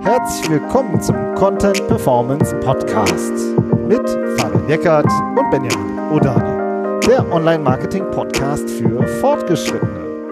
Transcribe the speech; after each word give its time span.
Herzlich 0.00 0.50
willkommen 0.50 1.00
zum 1.00 1.34
Content 1.34 1.86
Performance 1.86 2.54
Podcast 2.60 3.32
mit 3.88 4.08
Fabian 4.38 4.68
Eckert 4.68 5.06
und 5.06 5.50
Benjamin 5.50 5.98
Odani, 6.12 7.00
der 7.06 7.30
Online-Marketing-Podcast 7.32 8.68
für 8.68 9.06
Fortgeschrittene. 9.20 10.28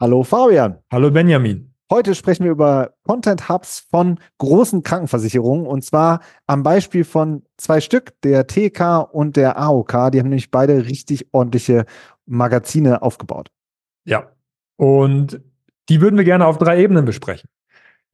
Hallo 0.00 0.22
Fabian. 0.22 0.78
Hallo 0.90 1.10
Benjamin. 1.10 1.74
Heute 1.90 2.14
sprechen 2.14 2.44
wir 2.44 2.52
über 2.52 2.94
Content 3.04 3.48
Hubs 3.48 3.80
von 3.90 4.18
großen 4.38 4.82
Krankenversicherungen 4.82 5.66
und 5.66 5.84
zwar 5.84 6.20
am 6.46 6.62
Beispiel 6.62 7.04
von 7.04 7.44
zwei 7.56 7.80
Stück, 7.80 8.20
der 8.22 8.46
TK 8.46 9.00
und 9.00 9.36
der 9.36 9.58
AOK. 9.58 10.10
Die 10.12 10.18
haben 10.18 10.28
nämlich 10.28 10.50
beide 10.50 10.86
richtig 10.86 11.26
ordentliche 11.32 11.86
Magazine 12.24 13.02
aufgebaut. 13.02 13.50
Ja, 14.04 14.30
und 14.76 15.40
die 15.88 16.00
würden 16.00 16.16
wir 16.16 16.24
gerne 16.24 16.46
auf 16.46 16.58
drei 16.58 16.82
Ebenen 16.82 17.04
besprechen. 17.04 17.48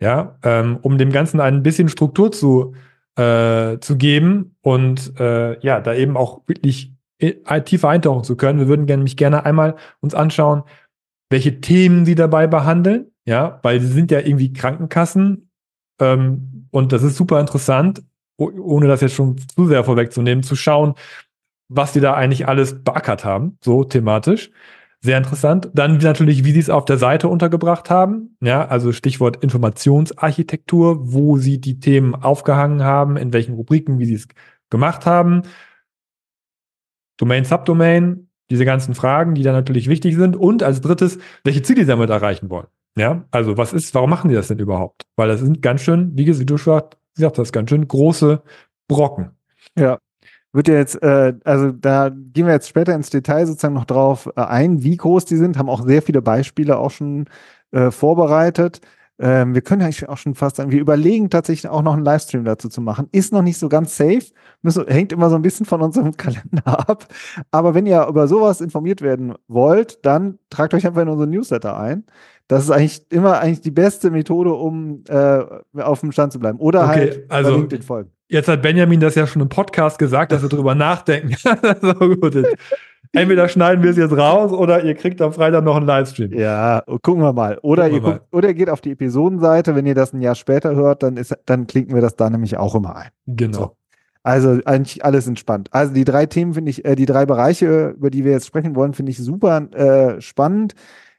Ja, 0.00 0.38
ähm, 0.42 0.78
um 0.82 0.98
dem 0.98 1.12
Ganzen 1.12 1.40
ein 1.40 1.62
bisschen 1.62 1.88
Struktur 1.88 2.32
zu, 2.32 2.74
äh, 3.16 3.78
zu 3.78 3.96
geben 3.96 4.56
und 4.60 5.18
äh, 5.20 5.60
ja, 5.60 5.80
da 5.80 5.94
eben 5.94 6.16
auch 6.16 6.42
wirklich 6.46 6.92
tiefer 7.64 7.88
eintauchen 7.88 8.24
zu 8.24 8.36
können. 8.36 8.58
Wir 8.58 8.66
würden 8.66 8.86
gerne, 8.86 9.04
mich 9.04 9.16
gerne 9.16 9.44
einmal 9.44 9.76
uns 10.00 10.12
anschauen, 10.12 10.64
welche 11.30 11.60
Themen 11.60 12.04
sie 12.04 12.16
dabei 12.16 12.48
behandeln. 12.48 13.12
Ja, 13.24 13.60
weil 13.62 13.80
sie 13.80 13.86
sind 13.86 14.10
ja 14.10 14.18
irgendwie 14.18 14.52
Krankenkassen 14.52 15.48
ähm, 16.00 16.66
und 16.70 16.92
das 16.92 17.02
ist 17.02 17.16
super 17.16 17.40
interessant, 17.40 18.02
ohne 18.36 18.88
das 18.88 19.00
jetzt 19.00 19.14
schon 19.14 19.38
zu 19.38 19.66
sehr 19.66 19.84
vorwegzunehmen, 19.84 20.42
zu 20.42 20.56
schauen, 20.56 20.94
was 21.68 21.92
sie 21.92 22.00
da 22.00 22.14
eigentlich 22.14 22.48
alles 22.48 22.82
beackert 22.82 23.24
haben, 23.24 23.58
so 23.62 23.84
thematisch. 23.84 24.50
Sehr 25.04 25.18
interessant. 25.18 25.68
Dann 25.74 25.96
natürlich, 25.98 26.44
wie 26.44 26.52
sie 26.52 26.60
es 26.60 26.70
auf 26.70 26.84
der 26.84 26.96
Seite 26.96 27.28
untergebracht 27.28 27.90
haben. 27.90 28.36
Ja, 28.40 28.66
also 28.66 28.92
Stichwort 28.92 29.42
Informationsarchitektur, 29.42 31.12
wo 31.12 31.38
sie 31.38 31.60
die 31.60 31.80
Themen 31.80 32.14
aufgehangen 32.14 32.84
haben, 32.84 33.16
in 33.16 33.32
welchen 33.32 33.54
Rubriken, 33.54 33.98
wie 33.98 34.04
sie 34.04 34.14
es 34.14 34.28
gemacht 34.70 35.04
haben. 35.04 35.42
Domain, 37.16 37.44
Subdomain, 37.44 38.28
diese 38.48 38.64
ganzen 38.64 38.94
Fragen, 38.94 39.34
die 39.34 39.42
dann 39.42 39.54
natürlich 39.54 39.88
wichtig 39.88 40.14
sind. 40.14 40.36
Und 40.36 40.62
als 40.62 40.80
drittes, 40.80 41.18
welche 41.42 41.62
Ziele 41.62 41.80
sie 41.80 41.88
damit 41.88 42.10
erreichen 42.10 42.48
wollen. 42.48 42.68
Ja, 42.96 43.24
also 43.32 43.56
was 43.56 43.72
ist, 43.72 43.94
warum 43.94 44.10
machen 44.10 44.28
die 44.28 44.36
das 44.36 44.48
denn 44.48 44.58
überhaupt? 44.58 45.02
Weil 45.16 45.28
das 45.28 45.40
sind 45.40 45.62
ganz 45.62 45.80
schön, 45.80 46.12
wie 46.14 46.24
du 46.24 46.58
schon 46.58 46.82
gesagt 47.16 47.52
ganz 47.52 47.70
schön 47.70 47.88
große 47.88 48.42
Brocken. 48.86 49.32
Ja, 49.76 49.98
wird 50.52 50.68
ja 50.68 50.74
jetzt, 50.74 51.02
äh, 51.02 51.34
also 51.44 51.72
da 51.72 52.10
gehen 52.10 52.46
wir 52.46 52.52
jetzt 52.52 52.68
später 52.68 52.94
ins 52.94 53.10
Detail 53.10 53.46
sozusagen 53.46 53.74
noch 53.74 53.84
drauf 53.84 54.28
äh, 54.36 54.40
ein, 54.42 54.82
wie 54.82 54.96
groß 54.96 55.24
die 55.24 55.36
sind, 55.36 55.58
haben 55.58 55.70
auch 55.70 55.86
sehr 55.86 56.02
viele 56.02 56.22
Beispiele 56.22 56.78
auch 56.78 56.90
schon 56.90 57.26
äh, 57.70 57.90
vorbereitet. 57.90 58.80
Ähm, 59.18 59.54
wir 59.54 59.62
können 59.62 59.82
eigentlich 59.82 60.08
auch 60.08 60.18
schon 60.18 60.34
fast 60.34 60.56
sagen, 60.56 60.70
wir 60.70 60.80
überlegen 60.80 61.30
tatsächlich 61.30 61.70
auch 61.70 61.82
noch 61.82 61.94
einen 61.94 62.04
Livestream 62.04 62.44
dazu 62.44 62.68
zu 62.68 62.80
machen. 62.80 63.08
Ist 63.12 63.32
noch 63.32 63.42
nicht 63.42 63.58
so 63.58 63.68
ganz 63.68 63.96
safe, 63.96 64.24
müssen, 64.62 64.86
hängt 64.88 65.12
immer 65.12 65.30
so 65.30 65.36
ein 65.36 65.42
bisschen 65.42 65.64
von 65.64 65.80
unserem 65.80 66.12
Kalender 66.16 66.88
ab. 66.88 67.06
Aber 67.50 67.74
wenn 67.74 67.86
ihr 67.86 68.06
über 68.06 68.26
sowas 68.26 68.60
informiert 68.60 69.00
werden 69.00 69.34
wollt, 69.48 70.04
dann 70.04 70.38
tragt 70.50 70.74
euch 70.74 70.86
einfach 70.86 71.02
in 71.02 71.08
unseren 71.08 71.30
Newsletter 71.30 71.78
ein. 71.78 72.04
Das 72.48 72.64
ist 72.64 72.70
eigentlich 72.70 73.10
immer 73.10 73.38
eigentlich 73.38 73.60
die 73.60 73.70
beste 73.70 74.10
Methode, 74.10 74.52
um 74.52 75.04
äh, 75.08 75.44
auf 75.80 76.00
dem 76.00 76.12
Stand 76.12 76.32
zu 76.32 76.40
bleiben. 76.40 76.58
Oder 76.58 76.84
okay, 76.84 76.90
halt 76.90 77.30
also, 77.30 77.56
LinkedIn 77.56 77.82
folgen. 77.82 78.10
Jetzt 78.32 78.48
hat 78.48 78.62
Benjamin 78.62 78.98
das 78.98 79.14
ja 79.14 79.26
schon 79.26 79.42
im 79.42 79.50
Podcast 79.50 79.98
gesagt, 79.98 80.32
dass 80.32 80.40
wir 80.40 80.48
drüber 80.48 80.74
nachdenken. 80.74 81.36
so 81.82 81.92
gut. 81.92 82.34
Entweder 83.12 83.46
schneiden 83.46 83.84
wir 83.84 83.90
es 83.90 83.98
jetzt 83.98 84.16
raus 84.16 84.52
oder 84.52 84.82
ihr 84.84 84.94
kriegt 84.94 85.20
am 85.20 85.34
Freitag 85.34 85.62
noch 85.64 85.76
einen 85.76 85.84
Livestream. 85.84 86.32
Ja, 86.32 86.82
gucken 87.02 87.22
wir 87.22 87.34
mal. 87.34 87.58
Oder, 87.60 87.90
ihr, 87.90 88.00
guckt, 88.00 88.32
mal. 88.32 88.38
oder 88.38 88.48
ihr 88.48 88.54
geht 88.54 88.70
auf 88.70 88.80
die 88.80 88.92
Episodenseite, 88.92 89.76
wenn 89.76 89.84
ihr 89.84 89.94
das 89.94 90.14
ein 90.14 90.22
Jahr 90.22 90.34
später 90.34 90.74
hört, 90.74 91.02
dann, 91.02 91.18
ist, 91.18 91.36
dann 91.44 91.66
klinken 91.66 91.94
wir 91.94 92.00
das 92.00 92.16
da 92.16 92.30
nämlich 92.30 92.56
auch 92.56 92.74
immer 92.74 92.96
ein. 92.96 93.10
Genau. 93.26 93.58
So. 93.58 93.76
Also 94.22 94.60
eigentlich 94.64 95.04
alles 95.04 95.26
entspannt. 95.26 95.68
Also 95.70 95.92
die 95.92 96.04
drei 96.04 96.24
Themen 96.24 96.54
finde 96.54 96.70
ich, 96.70 96.86
äh, 96.86 96.94
die 96.94 97.04
drei 97.04 97.26
Bereiche, 97.26 97.90
über 97.98 98.08
die 98.08 98.24
wir 98.24 98.32
jetzt 98.32 98.46
sprechen 98.46 98.74
wollen, 98.74 98.94
finde 98.94 99.12
ich 99.12 99.18
super 99.18 99.58
äh, 99.74 100.22
spannend 100.22 100.72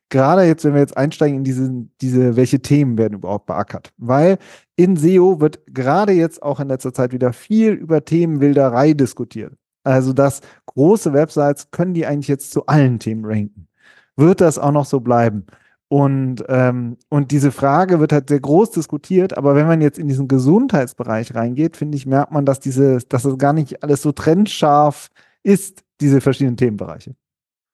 gerade 0.09 0.43
jetzt, 0.43 0.63
wenn 0.63 0.73
wir 0.73 0.81
jetzt 0.81 0.97
einsteigen 0.97 1.37
in 1.37 1.43
diese, 1.43 1.71
diese, 2.01 2.35
welche 2.35 2.61
Themen 2.61 2.97
werden 2.97 3.15
überhaupt 3.15 3.47
beackert. 3.47 3.91
Weil 3.97 4.37
in 4.75 4.95
SEO 4.95 5.39
wird 5.39 5.61
gerade 5.67 6.13
jetzt 6.13 6.41
auch 6.43 6.59
in 6.59 6.67
letzter 6.67 6.93
Zeit 6.93 7.13
wieder 7.13 7.33
viel 7.33 7.73
über 7.73 8.05
Themenwilderei 8.05 8.93
diskutiert. 8.93 9.53
Also, 9.83 10.13
dass 10.13 10.41
große 10.67 11.13
Websites 11.13 11.71
können 11.71 11.93
die 11.93 12.05
eigentlich 12.05 12.27
jetzt 12.29 12.51
zu 12.51 12.65
allen 12.67 12.99
Themen 12.99 13.25
ranken. 13.25 13.67
Wird 14.15 14.41
das 14.41 14.57
auch 14.57 14.71
noch 14.71 14.85
so 14.85 14.99
bleiben? 14.99 15.45
Und, 15.89 16.43
ähm, 16.47 16.97
und 17.09 17.31
diese 17.31 17.51
Frage 17.51 17.99
wird 17.99 18.13
halt 18.13 18.29
sehr 18.29 18.39
groß 18.39 18.71
diskutiert, 18.71 19.37
aber 19.37 19.55
wenn 19.55 19.67
man 19.67 19.81
jetzt 19.81 19.99
in 19.99 20.07
diesen 20.07 20.27
Gesundheitsbereich 20.27 21.35
reingeht, 21.35 21.77
finde 21.77 21.97
ich, 21.97 22.07
merkt 22.07 22.31
man, 22.31 22.45
dass 22.45 22.59
diese, 22.59 22.97
dass 23.09 23.23
das 23.23 23.37
gar 23.37 23.53
nicht 23.53 23.83
alles 23.83 24.01
so 24.01 24.11
trennscharf 24.11 25.09
ist, 25.43 25.83
diese 26.01 26.19
verschiedenen 26.19 26.57
Themenbereiche. 26.57 27.15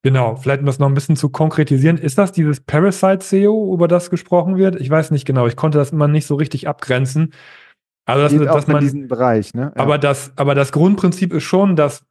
Genau, 0.01 0.37
vielleicht 0.37 0.61
um 0.61 0.65
das 0.65 0.79
noch 0.79 0.87
ein 0.87 0.93
bisschen 0.93 1.17
zu 1.17 1.29
konkretisieren. 1.29 1.97
Ist 1.97 2.17
das 2.17 2.31
dieses 2.31 2.61
Parasite 2.61 3.23
SEO, 3.23 3.73
über 3.73 3.87
das 3.87 4.09
gesprochen 4.09 4.55
wird? 4.55 4.79
Ich 4.79 4.89
weiß 4.89 5.11
nicht 5.11 5.25
genau. 5.25 5.45
Ich 5.47 5.57
konnte 5.57 5.77
das 5.77 5.91
immer 5.91 6.07
nicht 6.07 6.25
so 6.25 6.35
richtig 6.35 6.67
abgrenzen. 6.67 7.33
Also, 8.05 8.23
das, 8.23 8.31
Geht 8.31 8.47
dass 8.47 8.67
man 8.67 8.81
diesen 8.81 9.07
Bereich, 9.07 9.53
ne? 9.53 9.73
Ja. 9.75 9.81
Aber 9.81 9.97
das, 9.97 10.31
aber 10.37 10.55
das 10.55 10.71
Grundprinzip 10.71 11.33
ist 11.33 11.43
schon, 11.43 11.75
dass, 11.75 12.05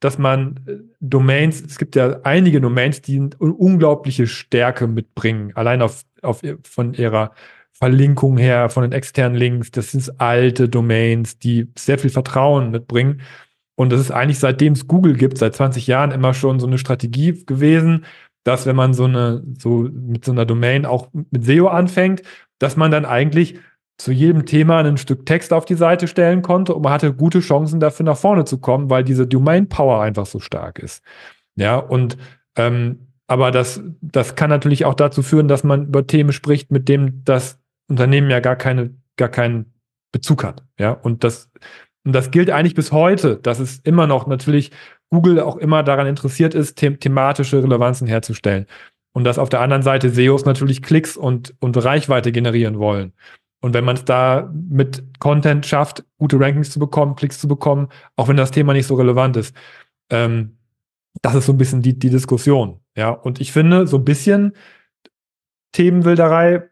dass 0.00 0.18
man 0.18 0.60
äh, 0.66 0.76
Domains, 1.00 1.60
es 1.60 1.78
gibt 1.78 1.96
ja 1.96 2.20
einige 2.22 2.60
Domains, 2.60 3.02
die 3.02 3.18
eine 3.18 3.52
unglaubliche 3.52 4.28
Stärke 4.28 4.86
mitbringen. 4.86 5.52
Allein 5.56 5.82
auf, 5.82 6.04
auf, 6.22 6.42
von 6.62 6.94
ihrer 6.94 7.32
Verlinkung 7.72 8.38
her, 8.38 8.70
von 8.70 8.84
den 8.84 8.92
externen 8.92 9.36
Links. 9.36 9.70
Das 9.72 9.90
sind 9.90 10.20
alte 10.20 10.68
Domains, 10.68 11.38
die 11.38 11.70
sehr 11.76 11.98
viel 11.98 12.10
Vertrauen 12.10 12.70
mitbringen. 12.70 13.20
Und 13.76 13.92
das 13.92 14.00
ist 14.00 14.10
eigentlich 14.10 14.38
seitdem 14.38 14.72
es 14.72 14.88
Google 14.88 15.14
gibt, 15.14 15.38
seit 15.38 15.54
20 15.54 15.86
Jahren 15.86 16.10
immer 16.10 16.34
schon 16.34 16.58
so 16.58 16.66
eine 16.66 16.78
Strategie 16.78 17.44
gewesen, 17.44 18.04
dass 18.42 18.66
wenn 18.66 18.76
man 18.76 18.94
so 18.94 19.04
eine, 19.04 19.42
so 19.58 19.88
mit 19.92 20.24
so 20.24 20.32
einer 20.32 20.46
Domain 20.46 20.86
auch 20.86 21.08
mit 21.12 21.44
SEO 21.44 21.68
anfängt, 21.68 22.22
dass 22.58 22.76
man 22.76 22.90
dann 22.90 23.04
eigentlich 23.04 23.58
zu 23.98 24.12
jedem 24.12 24.46
Thema 24.46 24.78
ein 24.80 24.98
Stück 24.98 25.26
Text 25.26 25.52
auf 25.52 25.64
die 25.64 25.74
Seite 25.74 26.06
stellen 26.06 26.42
konnte 26.42 26.74
und 26.74 26.82
man 26.82 26.92
hatte 26.92 27.14
gute 27.14 27.40
Chancen 27.40 27.80
dafür 27.80 28.04
nach 28.04 28.16
vorne 28.16 28.44
zu 28.44 28.58
kommen, 28.58 28.90
weil 28.90 29.04
diese 29.04 29.26
Domain 29.26 29.68
Power 29.68 30.02
einfach 30.02 30.26
so 30.26 30.38
stark 30.38 30.78
ist. 30.78 31.02
Ja, 31.56 31.76
und 31.76 32.18
ähm, 32.56 33.06
aber 33.26 33.50
das, 33.50 33.82
das 34.00 34.34
kann 34.36 34.50
natürlich 34.50 34.84
auch 34.84 34.94
dazu 34.94 35.22
führen, 35.22 35.48
dass 35.48 35.64
man 35.64 35.86
über 35.86 36.06
Themen 36.06 36.32
spricht, 36.32 36.70
mit 36.70 36.88
dem 36.88 37.24
das 37.24 37.58
Unternehmen 37.88 38.30
ja 38.30 38.40
gar 38.40 38.56
keine, 38.56 38.94
gar 39.16 39.28
keinen 39.28 39.72
Bezug 40.12 40.44
hat. 40.44 40.62
Ja, 40.78 40.92
und 40.92 41.24
das 41.24 41.50
und 42.06 42.12
das 42.12 42.30
gilt 42.30 42.50
eigentlich 42.50 42.74
bis 42.74 42.92
heute, 42.92 43.36
dass 43.36 43.58
es 43.58 43.80
immer 43.80 44.06
noch 44.06 44.28
natürlich 44.28 44.70
Google 45.10 45.40
auch 45.40 45.56
immer 45.56 45.82
daran 45.82 46.06
interessiert 46.06 46.54
ist, 46.54 46.78
them 46.78 47.00
thematische 47.00 47.62
Relevanzen 47.62 48.06
herzustellen. 48.06 48.66
Und 49.12 49.24
dass 49.24 49.38
auf 49.38 49.48
der 49.48 49.60
anderen 49.60 49.82
Seite 49.82 50.10
SEOs 50.10 50.44
natürlich 50.44 50.82
Klicks 50.82 51.16
und, 51.16 51.54
und 51.58 51.76
Reichweite 51.76 52.30
generieren 52.30 52.78
wollen. 52.78 53.12
Und 53.60 53.74
wenn 53.74 53.84
man 53.84 53.96
es 53.96 54.04
da 54.04 54.52
mit 54.54 55.02
Content 55.18 55.66
schafft, 55.66 56.04
gute 56.18 56.38
Rankings 56.38 56.70
zu 56.70 56.78
bekommen, 56.78 57.16
Klicks 57.16 57.40
zu 57.40 57.48
bekommen, 57.48 57.88
auch 58.14 58.28
wenn 58.28 58.36
das 58.36 58.52
Thema 58.52 58.72
nicht 58.72 58.86
so 58.86 58.94
relevant 58.94 59.36
ist, 59.36 59.56
ähm, 60.10 60.58
das 61.22 61.34
ist 61.34 61.46
so 61.46 61.52
ein 61.52 61.58
bisschen 61.58 61.82
die, 61.82 61.98
die 61.98 62.10
Diskussion. 62.10 62.80
Ja, 62.96 63.10
und 63.10 63.40
ich 63.40 63.50
finde, 63.50 63.88
so 63.88 63.96
ein 63.96 64.04
bisschen 64.04 64.52
Themenwilderei 65.72 66.68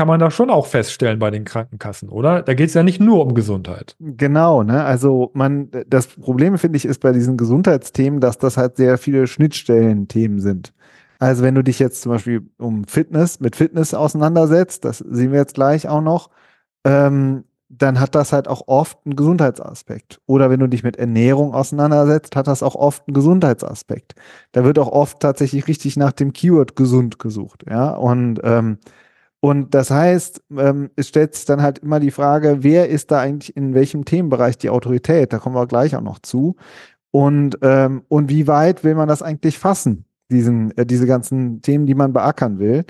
kann 0.00 0.08
man 0.08 0.18
da 0.18 0.30
schon 0.30 0.48
auch 0.48 0.64
feststellen 0.64 1.18
bei 1.18 1.30
den 1.30 1.44
Krankenkassen, 1.44 2.08
oder? 2.08 2.40
Da 2.40 2.54
geht 2.54 2.68
es 2.68 2.74
ja 2.74 2.82
nicht 2.82 3.00
nur 3.00 3.20
um 3.22 3.34
Gesundheit. 3.34 3.96
Genau, 4.00 4.62
ne? 4.62 4.82
Also 4.82 5.30
man, 5.34 5.68
das 5.86 6.06
Problem, 6.06 6.56
finde 6.56 6.78
ich, 6.78 6.86
ist 6.86 7.02
bei 7.02 7.12
diesen 7.12 7.36
Gesundheitsthemen, 7.36 8.18
dass 8.18 8.38
das 8.38 8.56
halt 8.56 8.78
sehr 8.78 8.96
viele 8.96 9.26
Schnittstellen-Themen 9.26 10.40
sind. 10.40 10.72
Also 11.18 11.42
wenn 11.42 11.54
du 11.54 11.62
dich 11.62 11.78
jetzt 11.78 12.00
zum 12.00 12.12
Beispiel 12.12 12.48
um 12.56 12.84
Fitness, 12.84 13.40
mit 13.40 13.56
Fitness 13.56 13.92
auseinandersetzt, 13.92 14.86
das 14.86 15.00
sehen 15.00 15.32
wir 15.32 15.38
jetzt 15.38 15.52
gleich 15.52 15.86
auch 15.86 16.00
noch, 16.00 16.30
ähm, 16.84 17.44
dann 17.68 18.00
hat 18.00 18.14
das 18.14 18.32
halt 18.32 18.48
auch 18.48 18.62
oft 18.68 19.00
einen 19.04 19.16
Gesundheitsaspekt. 19.16 20.18
Oder 20.24 20.48
wenn 20.48 20.60
du 20.60 20.66
dich 20.66 20.82
mit 20.82 20.96
Ernährung 20.96 21.52
auseinandersetzt, 21.52 22.36
hat 22.36 22.46
das 22.46 22.62
auch 22.62 22.74
oft 22.74 23.06
einen 23.06 23.12
Gesundheitsaspekt. 23.12 24.14
Da 24.52 24.64
wird 24.64 24.78
auch 24.78 24.88
oft 24.88 25.20
tatsächlich 25.20 25.68
richtig 25.68 25.98
nach 25.98 26.12
dem 26.12 26.32
Keyword 26.32 26.74
gesund 26.74 27.18
gesucht, 27.18 27.64
ja. 27.68 27.90
Und 27.90 28.40
ähm, 28.44 28.78
und 29.40 29.74
das 29.74 29.90
heißt, 29.90 30.42
ähm, 30.56 30.90
es 30.96 31.08
stellt 31.08 31.34
sich 31.34 31.46
dann 31.46 31.62
halt 31.62 31.78
immer 31.78 31.98
die 31.98 32.10
Frage, 32.10 32.58
wer 32.60 32.90
ist 32.90 33.10
da 33.10 33.20
eigentlich 33.20 33.56
in 33.56 33.74
welchem 33.74 34.04
Themenbereich 34.04 34.58
die 34.58 34.68
Autorität? 34.68 35.32
Da 35.32 35.38
kommen 35.38 35.56
wir 35.56 35.66
gleich 35.66 35.96
auch 35.96 36.02
noch 36.02 36.18
zu. 36.18 36.56
Und, 37.10 37.58
ähm, 37.62 38.02
und 38.08 38.28
wie 38.28 38.46
weit 38.46 38.84
will 38.84 38.94
man 38.94 39.08
das 39.08 39.22
eigentlich 39.22 39.58
fassen, 39.58 40.04
diesen, 40.30 40.76
äh, 40.76 40.84
diese 40.84 41.06
ganzen 41.06 41.62
Themen, 41.62 41.86
die 41.86 41.94
man 41.94 42.12
beackern 42.12 42.58
will? 42.58 42.84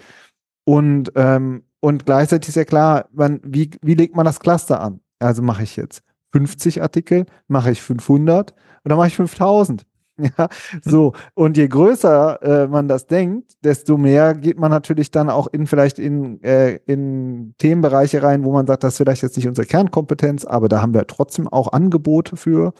Und, 0.64 1.12
ähm, 1.14 1.64
und 1.80 2.04
gleichzeitig 2.04 2.50
ist 2.50 2.56
ja 2.56 2.64
klar, 2.64 3.06
man, 3.12 3.40
wie, 3.44 3.70
wie 3.82 3.94
legt 3.94 4.16
man 4.16 4.26
das 4.26 4.40
Cluster 4.40 4.80
an? 4.80 5.00
Also 5.20 5.42
mache 5.42 5.62
ich 5.62 5.76
jetzt 5.76 6.02
50 6.32 6.82
Artikel, 6.82 7.26
mache 7.48 7.70
ich 7.70 7.80
500 7.80 8.54
oder 8.84 8.96
mache 8.96 9.08
ich 9.08 9.16
5000? 9.16 9.86
Ja, 10.38 10.48
so. 10.82 11.12
Und 11.34 11.56
je 11.56 11.68
größer 11.68 12.42
äh, 12.42 12.66
man 12.68 12.88
das 12.88 13.06
denkt, 13.06 13.52
desto 13.64 13.96
mehr 13.96 14.34
geht 14.34 14.58
man 14.58 14.70
natürlich 14.70 15.10
dann 15.10 15.30
auch 15.30 15.46
in 15.48 15.66
vielleicht 15.66 15.98
in, 15.98 16.42
äh, 16.42 16.76
in 16.86 17.54
Themenbereiche 17.58 18.22
rein, 18.22 18.44
wo 18.44 18.52
man 18.52 18.66
sagt, 18.66 18.84
das 18.84 18.94
ist 18.94 18.98
vielleicht 18.98 19.22
jetzt 19.22 19.36
nicht 19.36 19.48
unsere 19.48 19.66
Kernkompetenz, 19.66 20.44
aber 20.44 20.68
da 20.68 20.82
haben 20.82 20.94
wir 20.94 21.06
trotzdem 21.06 21.48
auch 21.48 21.72
Angebote 21.72 22.36
für. 22.36 22.72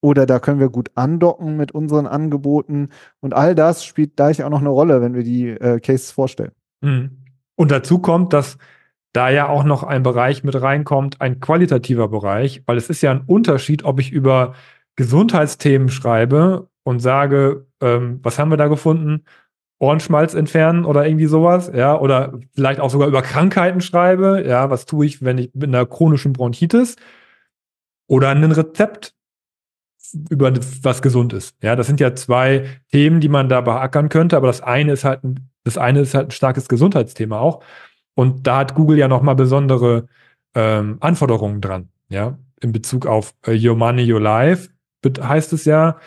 Oder 0.00 0.26
da 0.26 0.38
können 0.38 0.60
wir 0.60 0.68
gut 0.68 0.90
andocken 0.94 1.56
mit 1.56 1.72
unseren 1.72 2.06
Angeboten. 2.06 2.90
Und 3.20 3.34
all 3.34 3.54
das 3.54 3.84
spielt 3.84 4.16
gleich 4.16 4.42
auch 4.44 4.50
noch 4.50 4.60
eine 4.60 4.68
Rolle, 4.68 5.00
wenn 5.00 5.14
wir 5.14 5.24
die 5.24 5.48
äh, 5.48 5.80
Cases 5.80 6.10
vorstellen. 6.10 6.52
Mhm. 6.80 7.10
Und 7.56 7.70
dazu 7.72 7.98
kommt, 7.98 8.32
dass 8.32 8.58
da 9.12 9.30
ja 9.30 9.48
auch 9.48 9.64
noch 9.64 9.82
ein 9.82 10.02
Bereich 10.04 10.44
mit 10.44 10.60
reinkommt, 10.60 11.20
ein 11.20 11.40
qualitativer 11.40 12.08
Bereich, 12.08 12.62
weil 12.66 12.76
es 12.76 12.88
ist 12.88 13.02
ja 13.02 13.10
ein 13.10 13.22
Unterschied, 13.26 13.84
ob 13.84 13.98
ich 13.98 14.12
über 14.12 14.54
Gesundheitsthemen 14.96 15.88
schreibe 15.88 16.68
und 16.88 17.00
sage, 17.00 17.66
ähm, 17.82 18.18
was 18.22 18.38
haben 18.38 18.50
wir 18.50 18.56
da 18.56 18.68
gefunden? 18.68 19.24
Ohrenschmalz 19.78 20.32
entfernen 20.32 20.86
oder 20.86 21.06
irgendwie 21.06 21.26
sowas, 21.26 21.70
ja, 21.74 21.98
oder 21.98 22.40
vielleicht 22.54 22.80
auch 22.80 22.88
sogar 22.88 23.08
über 23.08 23.20
Krankheiten 23.20 23.82
schreibe, 23.82 24.42
ja, 24.46 24.70
was 24.70 24.86
tue 24.86 25.04
ich, 25.04 25.22
wenn 25.22 25.36
ich 25.36 25.50
mit 25.54 25.68
einer 25.68 25.84
chronischen 25.84 26.32
Bronchitis 26.32 26.96
oder 28.06 28.30
ein 28.30 28.42
Rezept 28.42 29.14
über 30.30 30.50
was 30.82 31.02
gesund 31.02 31.34
ist. 31.34 31.62
Ja, 31.62 31.76
das 31.76 31.86
sind 31.86 32.00
ja 32.00 32.14
zwei 32.14 32.64
Themen, 32.90 33.20
die 33.20 33.28
man 33.28 33.50
da 33.50 33.60
beackern 33.60 34.08
könnte, 34.08 34.38
aber 34.38 34.46
das 34.46 34.62
eine 34.62 34.92
ist 34.92 35.04
halt 35.04 35.22
ein, 35.24 35.50
das 35.64 35.76
eine 35.76 36.00
ist 36.00 36.14
halt 36.14 36.28
ein 36.28 36.30
starkes 36.30 36.68
Gesundheitsthema 36.70 37.38
auch. 37.38 37.62
Und 38.14 38.46
da 38.46 38.60
hat 38.60 38.74
Google 38.74 38.96
ja 38.96 39.08
nochmal 39.08 39.36
besondere 39.36 40.06
ähm, 40.54 40.96
Anforderungen 41.00 41.60
dran, 41.60 41.90
ja, 42.08 42.38
in 42.62 42.72
Bezug 42.72 43.04
auf 43.04 43.34
äh, 43.46 43.68
Your 43.68 43.76
Money, 43.76 44.10
Your 44.10 44.22
Life 44.22 44.70
heißt 45.04 45.52
es 45.52 45.66
ja. 45.66 45.98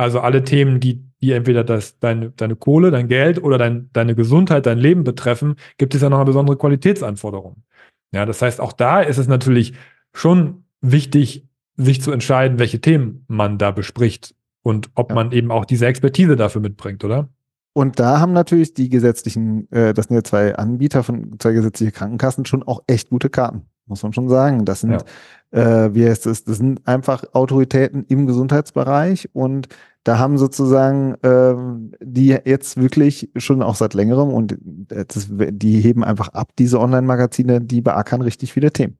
Also 0.00 0.20
alle 0.20 0.44
Themen, 0.44 0.80
die, 0.80 1.04
die 1.20 1.32
entweder 1.32 1.62
das, 1.62 1.98
deine, 1.98 2.30
deine 2.30 2.56
Kohle, 2.56 2.90
dein 2.90 3.06
Geld 3.06 3.42
oder 3.42 3.58
dein, 3.58 3.90
deine 3.92 4.14
Gesundheit, 4.14 4.64
dein 4.64 4.78
Leben 4.78 5.04
betreffen, 5.04 5.56
gibt 5.76 5.94
es 5.94 6.00
ja 6.00 6.08
noch 6.08 6.16
eine 6.16 6.24
besondere 6.24 6.56
Qualitätsanforderung. 6.56 7.64
Ja, 8.10 8.24
das 8.24 8.40
heißt, 8.40 8.62
auch 8.62 8.72
da 8.72 9.02
ist 9.02 9.18
es 9.18 9.28
natürlich 9.28 9.74
schon 10.14 10.64
wichtig, 10.80 11.46
sich 11.76 12.00
zu 12.00 12.12
entscheiden, 12.12 12.58
welche 12.58 12.80
Themen 12.80 13.26
man 13.28 13.58
da 13.58 13.72
bespricht 13.72 14.34
und 14.62 14.88
ob 14.94 15.10
ja. 15.10 15.16
man 15.16 15.32
eben 15.32 15.50
auch 15.50 15.66
diese 15.66 15.86
Expertise 15.86 16.34
dafür 16.34 16.62
mitbringt, 16.62 17.04
oder? 17.04 17.28
Und 17.74 18.00
da 18.00 18.20
haben 18.20 18.32
natürlich 18.32 18.72
die 18.72 18.88
gesetzlichen, 18.88 19.70
äh, 19.70 19.92
das 19.92 20.06
sind 20.06 20.16
ja 20.16 20.24
zwei 20.24 20.56
Anbieter 20.56 21.02
von 21.02 21.38
zwei 21.38 21.52
gesetzlichen 21.52 21.92
Krankenkassen 21.92 22.46
schon 22.46 22.62
auch 22.62 22.82
echt 22.86 23.10
gute 23.10 23.28
Karten, 23.28 23.66
muss 23.90 24.02
man 24.02 24.12
schon 24.12 24.28
sagen. 24.28 24.64
Das 24.64 24.80
sind, 24.80 25.04
ja. 25.52 25.84
äh, 25.84 25.94
wie 25.94 26.08
heißt 26.08 26.26
es, 26.26 26.44
das 26.44 26.56
sind 26.56 26.86
einfach 26.88 27.24
Autoritäten 27.34 28.04
im 28.08 28.26
Gesundheitsbereich 28.26 29.28
und 29.34 29.68
da 30.04 30.18
haben 30.18 30.38
sozusagen 30.38 31.14
äh, 31.22 31.54
die 32.02 32.28
jetzt 32.28 32.80
wirklich 32.80 33.30
schon 33.36 33.62
auch 33.62 33.74
seit 33.74 33.92
längerem 33.92 34.30
und 34.30 34.56
das, 34.88 35.28
die 35.30 35.80
heben 35.80 36.02
einfach 36.02 36.28
ab, 36.28 36.52
diese 36.58 36.80
Online-Magazine, 36.80 37.60
die 37.60 37.82
beackern 37.82 38.22
richtig 38.22 38.54
viele 38.54 38.72
Themen. 38.72 38.96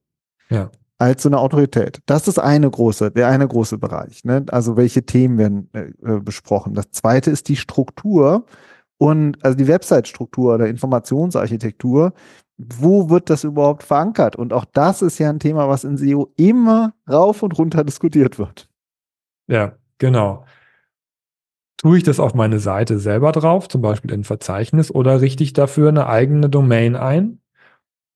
Ja 0.50 0.70
als 1.00 1.22
so 1.22 1.31
eine 1.31 1.38
Autorität. 1.38 2.00
Das 2.04 2.28
ist 2.28 2.38
eine 2.38 2.70
große, 2.70 3.10
der 3.10 3.28
eine 3.28 3.48
große 3.48 3.78
Bereich. 3.78 4.22
Ne? 4.25 4.44
Also 4.50 4.76
welche 4.76 5.02
Themen 5.02 5.38
werden 5.38 5.70
äh, 5.72 5.92
äh, 6.04 6.20
besprochen. 6.20 6.75
Das 6.75 6.90
zweite 6.90 7.31
ist 7.31 7.48
die 7.48 7.56
Struktur 7.56 8.44
und 8.98 9.42
also 9.42 9.56
die 9.56 9.66
Website-Struktur 9.66 10.54
oder 10.54 10.66
Informationsarchitektur. 10.69 12.12
Wo 12.62 13.09
wird 13.09 13.31
das 13.31 13.45
überhaupt 13.45 13.85
verankert? 13.85 14.37
Und 14.37 14.53
auch 14.53 14.67
das 14.67 15.01
ist 15.01 15.19
ja 15.19 15.31
ein 15.31 15.41
Thema, 15.41 15.69
was 15.69 15.85
in 15.85 15.97
SEO 15.97 16.33
immer 16.37 16.93
rauf 17.09 17.43
und 17.43 17.57
runter 17.59 17.85
diskutiert 17.85 18.39
wird. 18.39 18.69
Ja, 19.47 19.77
genau. 19.99 20.45
Tue 21.79 21.97
ich 21.97 22.03
das 22.05 22.21
auf 22.21 22.35
meine 22.35 22.59
Seite 22.59 22.99
selber 22.99 23.33
drauf, 23.33 23.69
zum 23.69 23.81
Beispiel 23.81 24.12
in 24.12 24.25
Verzeichnis, 24.25 24.95
oder 24.95 25.23
richte 25.23 25.43
ich 25.43 25.55
dafür 25.55 25.89
eine 25.89 26.07
eigene 26.07 26.51
Domain 26.51 26.97
ein 26.97 27.41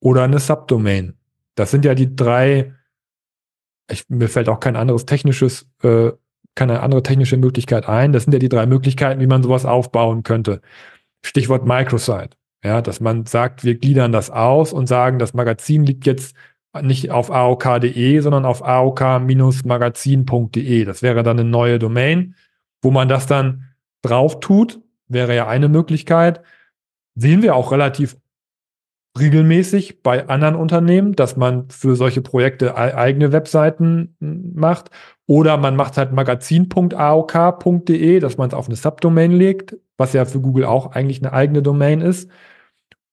oder 0.00 0.24
eine 0.24 0.38
Subdomain? 0.38 1.14
Das 1.54 1.70
sind 1.70 1.86
ja 1.86 1.94
die 1.94 2.14
drei, 2.14 2.74
ich, 3.90 4.08
mir 4.10 4.28
fällt 4.28 4.50
auch 4.50 4.60
kein 4.60 4.76
anderes 4.76 5.06
technisches, 5.06 5.66
äh, 5.82 6.12
keine 6.54 6.80
andere 6.80 7.02
technische 7.02 7.38
Möglichkeit 7.38 7.88
ein. 7.88 8.12
Das 8.12 8.24
sind 8.24 8.34
ja 8.34 8.38
die 8.38 8.50
drei 8.50 8.66
Möglichkeiten, 8.66 9.20
wie 9.20 9.26
man 9.26 9.42
sowas 9.42 9.64
aufbauen 9.64 10.22
könnte. 10.22 10.60
Stichwort 11.24 11.64
Microsite. 11.64 12.36
Ja, 12.64 12.80
dass 12.80 13.00
man 13.00 13.26
sagt, 13.26 13.64
wir 13.64 13.74
gliedern 13.74 14.12
das 14.12 14.30
aus 14.30 14.72
und 14.72 14.86
sagen, 14.86 15.18
das 15.18 15.34
Magazin 15.34 15.84
liegt 15.84 16.06
jetzt 16.06 16.34
nicht 16.82 17.10
auf 17.10 17.30
aok.de, 17.30 18.20
sondern 18.20 18.46
auf 18.46 18.64
aok-magazin.de. 18.64 20.84
Das 20.84 21.02
wäre 21.02 21.22
dann 21.22 21.38
eine 21.38 21.48
neue 21.48 21.78
Domain, 21.78 22.34
wo 22.82 22.90
man 22.90 23.08
das 23.08 23.26
dann 23.26 23.66
drauf 24.02 24.40
tut, 24.40 24.80
wäre 25.08 25.36
ja 25.36 25.46
eine 25.46 25.68
Möglichkeit. 25.68 26.40
Sehen 27.14 27.42
wir 27.42 27.54
auch 27.54 27.70
relativ 27.70 28.16
regelmäßig 29.18 30.02
bei 30.02 30.28
anderen 30.28 30.56
Unternehmen, 30.56 31.14
dass 31.14 31.36
man 31.36 31.68
für 31.70 31.94
solche 31.94 32.22
Projekte 32.22 32.76
eigene 32.76 33.30
Webseiten 33.30 34.16
macht. 34.18 34.90
Oder 35.26 35.56
man 35.56 35.76
macht 35.76 35.96
halt 35.96 36.12
magazin.aok.de, 36.12 38.18
dass 38.20 38.36
man 38.36 38.48
es 38.48 38.54
auf 38.54 38.66
eine 38.66 38.74
Subdomain 38.76 39.30
legt, 39.30 39.76
was 39.96 40.12
ja 40.12 40.24
für 40.24 40.40
Google 40.40 40.64
auch 40.64 40.90
eigentlich 40.92 41.22
eine 41.22 41.32
eigene 41.32 41.62
Domain 41.62 42.00
ist. 42.00 42.28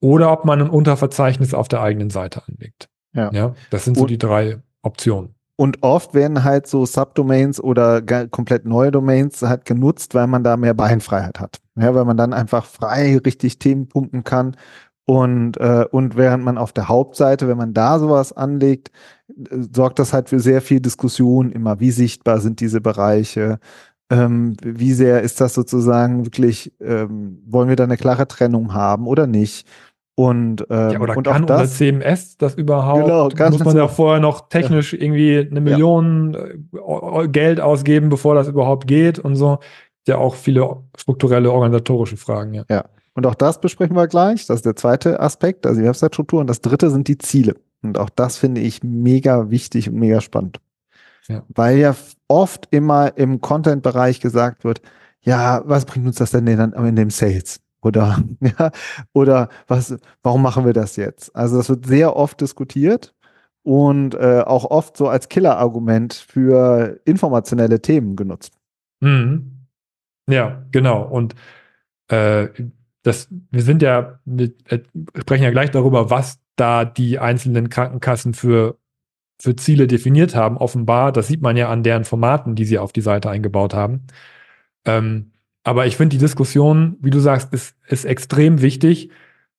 Oder 0.01 0.31
ob 0.31 0.45
man 0.45 0.61
ein 0.61 0.69
Unterverzeichnis 0.69 1.53
auf 1.53 1.67
der 1.67 1.81
eigenen 1.81 2.09
Seite 2.09 2.41
anlegt. 2.47 2.89
Ja. 3.13 3.31
ja 3.31 3.55
das 3.69 3.85
sind 3.85 3.95
so 3.95 4.03
und, 4.03 4.09
die 4.09 4.17
drei 4.17 4.59
Optionen. 4.81 5.35
Und 5.55 5.83
oft 5.83 6.13
werden 6.13 6.43
halt 6.43 6.67
so 6.67 6.85
Subdomains 6.85 7.61
oder 7.61 8.01
komplett 8.27 8.65
neue 8.65 8.91
Domains 8.91 9.41
halt 9.43 9.65
genutzt, 9.65 10.15
weil 10.15 10.27
man 10.27 10.43
da 10.43 10.57
mehr 10.57 10.73
Beinfreiheit 10.73 11.39
hat. 11.39 11.61
Ja, 11.75 11.95
weil 11.95 12.05
man 12.05 12.17
dann 12.17 12.33
einfach 12.33 12.65
frei 12.65 13.17
richtig 13.23 13.59
Themen 13.59 13.87
pumpen 13.87 14.23
kann 14.23 14.55
und, 15.05 15.57
äh, 15.57 15.85
und 15.91 16.15
während 16.15 16.43
man 16.43 16.57
auf 16.57 16.71
der 16.73 16.87
Hauptseite, 16.87 17.47
wenn 17.47 17.57
man 17.57 17.73
da 17.73 17.99
sowas 17.99 18.31
anlegt, 18.31 18.91
äh, 19.27 19.57
sorgt 19.73 19.99
das 19.99 20.13
halt 20.13 20.29
für 20.29 20.39
sehr 20.39 20.61
viel 20.61 20.79
Diskussion 20.79 21.51
immer. 21.51 21.79
Wie 21.79 21.91
sichtbar 21.91 22.39
sind 22.39 22.59
diese 22.61 22.81
Bereiche? 22.81 23.59
Ähm, 24.09 24.55
wie 24.63 24.93
sehr 24.93 25.21
ist 25.21 25.41
das 25.41 25.53
sozusagen 25.53 26.25
wirklich, 26.25 26.73
ähm, 26.79 27.41
wollen 27.45 27.69
wir 27.69 27.75
da 27.75 27.85
eine 27.85 27.97
klare 27.97 28.27
Trennung 28.27 28.73
haben 28.73 29.07
oder 29.07 29.27
nicht? 29.27 29.67
Und, 30.15 30.65
ähm, 30.69 30.91
ja, 30.91 30.99
oder 30.99 31.17
und 31.17 31.23
kann 31.25 31.43
auch 31.43 31.47
das, 31.47 31.77
CMS 31.77 32.37
das 32.37 32.55
überhaupt? 32.55 33.05
Genau, 33.05 33.29
kann 33.29 33.53
Muss 33.53 33.63
man 33.63 33.77
ja 33.77 33.87
vorher 33.87 34.19
noch 34.19 34.49
technisch 34.49 34.93
ja. 34.93 34.99
irgendwie 34.99 35.39
eine 35.39 35.61
Million 35.61 36.37
ja. 36.73 37.21
Äh, 37.21 37.27
Geld 37.29 37.61
ausgeben, 37.61 38.09
bevor 38.09 38.35
das 38.35 38.47
überhaupt 38.47 38.87
geht 38.87 39.19
und 39.19 39.35
so. 39.35 39.59
Ja, 40.07 40.17
auch 40.17 40.35
viele 40.35 40.77
strukturelle 40.97 41.51
organisatorische 41.51 42.17
Fragen, 42.17 42.53
ja. 42.53 42.63
Ja. 42.69 42.85
Und 43.13 43.25
auch 43.25 43.35
das 43.35 43.59
besprechen 43.59 43.95
wir 43.95 44.07
gleich. 44.07 44.45
Das 44.47 44.57
ist 44.57 44.65
der 44.65 44.75
zweite 44.75 45.19
Aspekt, 45.19 45.65
also 45.65 45.81
die 45.81 45.87
Website-Struktur. 45.87 46.41
Und 46.41 46.47
das 46.47 46.61
dritte 46.61 46.89
sind 46.89 47.07
die 47.07 47.17
Ziele. 47.17 47.55
Und 47.81 47.97
auch 47.97 48.09
das 48.09 48.37
finde 48.37 48.61
ich 48.61 48.83
mega 48.83 49.49
wichtig 49.49 49.89
und 49.89 49.95
mega 49.95 50.21
spannend. 50.21 50.59
Ja. 51.27 51.43
Weil 51.49 51.77
ja 51.77 51.95
oft 52.27 52.67
immer 52.71 53.17
im 53.17 53.41
Content-Bereich 53.41 54.19
gesagt 54.19 54.63
wird, 54.63 54.81
ja, 55.21 55.61
was 55.65 55.85
bringt 55.85 56.07
uns 56.07 56.15
das 56.15 56.31
denn 56.31 56.45
dann 56.45 56.73
in 56.73 56.95
dem 56.95 57.09
Sales? 57.09 57.59
Oder, 57.81 58.23
ja, 58.39 58.71
oder 59.13 59.49
was, 59.67 59.97
warum 60.23 60.41
machen 60.41 60.65
wir 60.65 60.73
das 60.73 60.95
jetzt? 60.95 61.35
Also 61.35 61.57
das 61.57 61.69
wird 61.69 61.85
sehr 61.85 62.15
oft 62.15 62.39
diskutiert 62.41 63.13
und 63.63 64.15
äh, 64.15 64.41
auch 64.45 64.65
oft 64.65 64.97
so 64.97 65.07
als 65.07 65.29
Killer-Argument 65.29 66.13
für 66.13 66.99
informationelle 67.05 67.81
Themen 67.81 68.15
genutzt. 68.15 68.53
Mhm. 69.01 69.67
Ja, 70.27 70.63
genau. 70.71 71.03
Und 71.03 71.35
äh, 72.07 72.49
das, 73.03 73.27
wir 73.49 73.63
sind 73.63 73.81
ja, 73.81 74.19
wir 74.25 74.51
sprechen 75.19 75.43
ja 75.43 75.51
gleich 75.51 75.71
darüber, 75.71 76.09
was 76.09 76.39
da 76.55 76.85
die 76.85 77.19
einzelnen 77.19 77.69
Krankenkassen 77.69 78.33
für, 78.33 78.77
für 79.41 79.55
Ziele 79.55 79.87
definiert 79.87 80.35
haben, 80.35 80.57
offenbar. 80.57 81.11
Das 81.11 81.27
sieht 81.27 81.41
man 81.41 81.57
ja 81.57 81.69
an 81.69 81.83
deren 81.83 82.05
Formaten, 82.05 82.55
die 82.55 82.65
sie 82.65 82.77
auf 82.77 82.93
die 82.93 83.01
Seite 83.01 83.29
eingebaut 83.29 83.73
haben. 83.73 84.05
Ähm, 84.85 85.30
aber 85.63 85.85
ich 85.85 85.97
finde 85.97 86.15
die 86.15 86.23
Diskussion, 86.23 86.97
wie 87.01 87.09
du 87.09 87.19
sagst, 87.19 87.53
ist, 87.53 87.75
ist 87.87 88.05
extrem 88.05 88.61
wichtig, 88.61 89.09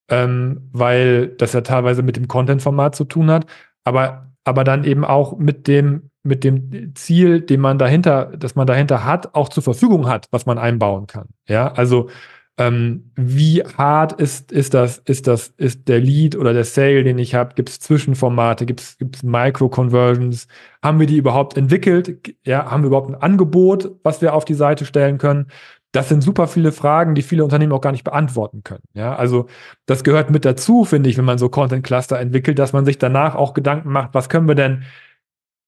ähm, 0.08 0.68
weil 0.72 1.28
das 1.28 1.52
ja 1.52 1.60
teilweise 1.60 2.02
mit 2.02 2.16
dem 2.16 2.28
Content-Format 2.28 2.94
zu 2.94 3.04
tun 3.04 3.30
hat, 3.30 3.46
aber, 3.84 4.32
aber 4.44 4.64
dann 4.64 4.84
eben 4.84 5.04
auch 5.04 5.38
mit 5.38 5.68
dem, 5.68 6.10
mit 6.24 6.44
dem 6.44 6.94
Ziel, 6.94 7.40
den 7.40 7.60
man 7.60 7.78
dahinter, 7.78 8.32
dass 8.36 8.54
man 8.54 8.66
dahinter 8.66 9.04
hat, 9.04 9.34
auch 9.34 9.48
zur 9.48 9.62
Verfügung 9.62 10.08
hat, 10.08 10.26
was 10.30 10.46
man 10.46 10.58
einbauen 10.58 11.06
kann. 11.06 11.28
Ja, 11.48 11.72
also 11.72 12.08
ähm, 12.58 13.10
wie 13.16 13.62
hart 13.62 14.20
ist, 14.20 14.52
ist 14.52 14.74
das, 14.74 14.98
ist 14.98 15.26
das, 15.26 15.48
ist 15.56 15.88
der 15.88 16.00
Lead 16.00 16.36
oder 16.36 16.52
der 16.52 16.64
Sale, 16.64 17.02
den 17.02 17.18
ich 17.18 17.34
habe? 17.34 17.54
Gibt 17.54 17.70
es 17.70 17.80
Zwischenformate? 17.80 18.66
Gibt 18.66 18.80
es 18.80 19.22
Micro-Conversions? 19.22 20.48
Haben 20.82 21.00
wir 21.00 21.06
die 21.06 21.16
überhaupt 21.16 21.56
entwickelt? 21.56 22.34
Ja, 22.44 22.70
haben 22.70 22.82
wir 22.82 22.88
überhaupt 22.88 23.08
ein 23.08 23.20
Angebot, 23.20 23.92
was 24.02 24.20
wir 24.20 24.34
auf 24.34 24.44
die 24.44 24.54
Seite 24.54 24.84
stellen 24.84 25.18
können? 25.18 25.46
Das 25.92 26.08
sind 26.08 26.22
super 26.22 26.48
viele 26.48 26.72
Fragen, 26.72 27.14
die 27.14 27.22
viele 27.22 27.44
Unternehmen 27.44 27.72
auch 27.72 27.80
gar 27.80 27.92
nicht 27.92 28.04
beantworten 28.04 28.62
können. 28.64 28.84
Ja, 28.94 29.14
also 29.14 29.46
das 29.86 30.04
gehört 30.04 30.30
mit 30.30 30.44
dazu, 30.44 30.84
finde 30.84 31.10
ich, 31.10 31.18
wenn 31.18 31.24
man 31.24 31.38
so 31.38 31.48
Content 31.48 31.84
Cluster 31.84 32.18
entwickelt, 32.18 32.58
dass 32.58 32.72
man 32.72 32.84
sich 32.84 32.98
danach 32.98 33.34
auch 33.34 33.52
Gedanken 33.54 33.90
macht, 33.90 34.14
was 34.14 34.28
können 34.28 34.48
wir 34.48 34.54
denn 34.54 34.84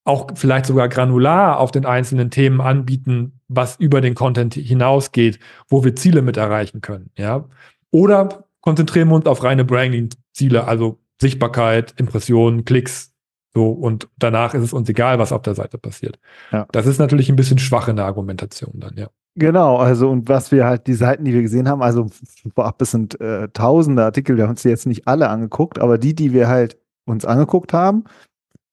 auch 0.04 0.28
vielleicht 0.34 0.66
sogar 0.66 0.88
granular 0.88 1.58
auf 1.58 1.70
den 1.70 1.86
einzelnen 1.86 2.30
Themen 2.30 2.60
anbieten, 2.60 3.40
was 3.48 3.76
über 3.76 4.00
den 4.00 4.14
Content 4.14 4.54
hinausgeht, 4.54 5.38
wo 5.68 5.84
wir 5.84 5.96
Ziele 5.96 6.22
mit 6.22 6.36
erreichen 6.36 6.80
können. 6.80 7.10
Ja? 7.16 7.44
Oder 7.90 8.44
konzentrieren 8.60 9.08
wir 9.08 9.14
uns 9.14 9.26
auf 9.26 9.42
reine 9.42 9.64
Branding-Ziele, 9.64 10.66
also 10.66 10.98
Sichtbarkeit, 11.20 11.94
Impressionen, 11.96 12.64
Klicks, 12.64 13.14
so, 13.54 13.70
und 13.70 14.08
danach 14.18 14.52
ist 14.54 14.64
es 14.64 14.72
uns 14.72 14.88
egal, 14.88 15.20
was 15.20 15.32
auf 15.32 15.42
der 15.42 15.54
Seite 15.54 15.78
passiert. 15.78 16.18
Ja. 16.50 16.66
Das 16.72 16.86
ist 16.86 16.98
natürlich 16.98 17.28
ein 17.28 17.36
bisschen 17.36 17.58
schwach 17.58 17.86
in 17.86 17.96
der 17.96 18.04
Argumentation 18.04 18.72
dann, 18.74 18.96
ja. 18.96 19.08
Genau, 19.36 19.78
also 19.78 20.10
und 20.10 20.28
was 20.28 20.52
wir 20.52 20.64
halt, 20.64 20.86
die 20.86 20.94
Seiten, 20.94 21.24
die 21.24 21.32
wir 21.34 21.42
gesehen 21.42 21.68
haben, 21.68 21.82
also 21.82 22.06
vorab, 22.54 22.80
es 22.80 22.92
sind 22.92 23.20
äh, 23.20 23.48
tausende 23.48 24.04
Artikel, 24.04 24.36
wir 24.36 24.44
haben 24.44 24.50
uns 24.50 24.62
jetzt 24.62 24.86
nicht 24.86 25.08
alle 25.08 25.28
angeguckt, 25.28 25.80
aber 25.80 25.98
die, 25.98 26.14
die 26.14 26.32
wir 26.32 26.46
halt 26.46 26.78
uns 27.04 27.24
angeguckt 27.24 27.72
haben 27.72 28.04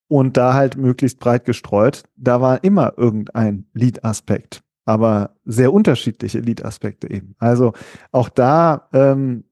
und 0.08 0.36
da 0.36 0.54
halt 0.54 0.76
möglichst 0.76 1.18
breit 1.18 1.44
gestreut, 1.46 2.04
da 2.16 2.40
war 2.40 2.62
immer 2.62 2.92
irgendein 2.96 3.66
Lead-Aspekt, 3.74 4.62
aber 4.84 5.34
sehr 5.44 5.72
unterschiedliche 5.72 6.38
Lead-Aspekte 6.38 7.10
eben. 7.10 7.34
Also 7.38 7.72
auch 8.12 8.28
da 8.28 8.88
ähm, 8.92 9.44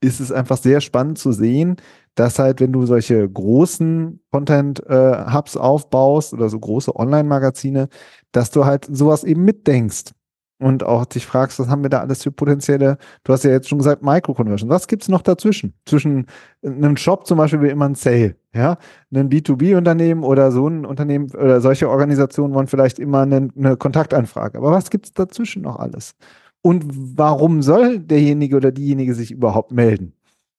ist 0.00 0.18
es 0.18 0.32
einfach 0.32 0.56
sehr 0.56 0.80
spannend 0.80 1.18
zu 1.18 1.30
sehen, 1.30 1.76
dass 2.16 2.40
halt, 2.40 2.60
wenn 2.60 2.72
du 2.72 2.86
solche 2.86 3.28
großen 3.28 4.20
Content-Hubs 4.32 5.54
äh, 5.54 5.58
aufbaust 5.58 6.32
oder 6.32 6.48
so 6.48 6.58
große 6.58 6.96
Online-Magazine, 6.96 7.88
dass 8.32 8.50
du 8.50 8.64
halt 8.64 8.86
sowas 8.90 9.22
eben 9.22 9.44
mitdenkst 9.44 10.15
und 10.58 10.84
auch 10.84 11.04
dich 11.04 11.26
fragst, 11.26 11.58
was 11.58 11.68
haben 11.68 11.82
wir 11.82 11.90
da 11.90 12.00
alles 12.00 12.22
für 12.22 12.32
potenzielle, 12.32 12.98
du 13.24 13.32
hast 13.32 13.44
ja 13.44 13.50
jetzt 13.50 13.68
schon 13.68 13.78
gesagt, 13.78 14.02
Micro-Conversion. 14.02 14.70
Was 14.70 14.88
gibt's 14.88 15.08
noch 15.08 15.22
dazwischen? 15.22 15.74
Zwischen 15.84 16.26
einem 16.64 16.96
Shop 16.96 17.26
zum 17.26 17.38
Beispiel 17.38 17.62
wie 17.62 17.68
immer 17.68 17.86
ein 17.86 17.94
Sale, 17.94 18.36
ja, 18.54 18.78
ein 19.14 19.28
B2B-Unternehmen 19.28 20.24
oder 20.24 20.50
so 20.52 20.68
ein 20.68 20.86
Unternehmen 20.86 21.30
oder 21.34 21.60
solche 21.60 21.90
Organisationen 21.90 22.54
wollen 22.54 22.68
vielleicht 22.68 22.98
immer 22.98 23.22
eine, 23.22 23.48
eine 23.56 23.76
Kontaktanfrage. 23.76 24.58
Aber 24.58 24.72
was 24.72 24.90
gibt's 24.90 25.12
dazwischen 25.12 25.62
noch 25.62 25.78
alles? 25.78 26.14
Und 26.62 26.84
warum 27.16 27.62
soll 27.62 27.98
derjenige 28.00 28.56
oder 28.56 28.72
diejenige 28.72 29.14
sich 29.14 29.30
überhaupt 29.30 29.72
melden? 29.72 30.14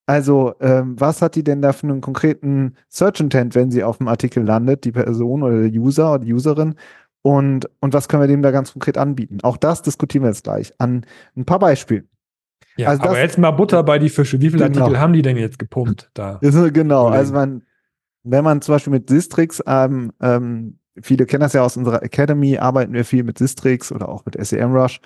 Also, 0.10 0.54
ähm, 0.62 0.96
was 0.98 1.22
hat 1.22 1.36
die 1.36 1.44
denn 1.44 1.62
da 1.62 1.74
für 1.74 1.88
einen 1.88 2.00
konkreten 2.00 2.76
Search 2.88 3.20
Intent, 3.20 3.56
wenn 3.56 3.72
sie 3.72 3.84
auf 3.84 3.98
dem 3.98 4.08
Artikel 4.08 4.42
landet, 4.42 4.86
die 4.86 4.94
Person 4.94 5.44
oder 5.44 5.64
der 5.64 5.72
User 5.82 6.14
oder 6.14 6.24
die 6.24 6.34
Userin? 6.34 6.76
Und, 7.28 7.70
und 7.82 7.94
was 7.94 8.08
können 8.08 8.24
wir 8.24 8.28
dem 8.28 8.42
da 8.42 8.52
ganz 8.52 8.72
konkret 8.72 8.98
anbieten? 8.98 9.40
Auch 9.44 9.58
das 9.58 9.82
diskutieren 9.82 10.24
wir 10.24 10.30
jetzt 10.30 10.46
gleich 10.46 10.72
an 10.78 11.06
ein 11.36 11.44
paar 11.44 11.60
Beispielen. 11.60 12.08
Ja, 12.78 12.88
also 12.88 13.04
aber 13.04 13.16
das, 13.16 13.20
jetzt 13.20 13.38
mal 13.38 13.52
Butter 13.52 13.84
bei 13.84 14.00
die 14.00 14.08
Fische. 14.08 14.40
Wie 14.40 14.50
viele 14.50 14.70
genau. 14.70 14.86
Artikel 14.86 15.02
haben 15.02 15.12
die 15.12 15.24
denn 15.24 15.36
jetzt 15.36 15.60
gepumpt 15.60 16.10
da? 16.14 16.40
Genau, 16.42 17.08
also 17.08 17.34
man, 17.34 17.64
wenn 18.24 18.46
man 18.46 18.62
zum 18.62 18.76
Beispiel 18.76 18.92
mit 18.94 19.10
Sistrix, 19.10 19.62
ähm, 19.68 20.14
ähm, 20.22 20.80
viele 21.02 21.26
kennen 21.26 21.42
das 21.42 21.52
ja 21.52 21.64
aus 21.64 21.76
unserer 21.76 22.02
Academy, 22.02 22.60
arbeiten 22.60 22.94
wir 22.94 23.04
viel 23.04 23.26
mit 23.26 23.38
Sistrix 23.40 23.92
oder 23.92 24.08
auch 24.08 24.24
mit 24.24 24.38
SEMrush. 24.40 25.02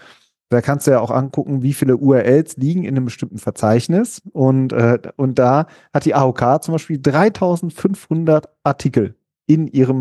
Da 0.50 0.62
kannst 0.62 0.86
du 0.86 0.92
ja 0.92 1.00
auch 1.00 1.10
angucken, 1.10 1.64
wie 1.64 1.74
viele 1.74 1.98
URLs 1.98 2.56
liegen 2.58 2.84
in 2.84 2.96
einem 2.96 3.06
bestimmten 3.06 3.40
Verzeichnis. 3.40 4.22
Und, 4.32 4.74
äh, 4.74 5.00
und 5.16 5.40
da 5.40 5.66
hat 5.92 6.06
die 6.06 6.14
AOK 6.14 6.62
zum 6.62 6.74
Beispiel 6.74 7.00
3500 7.02 8.48
Artikel 8.64 9.16
in 9.48 9.66
ihrem 9.66 10.00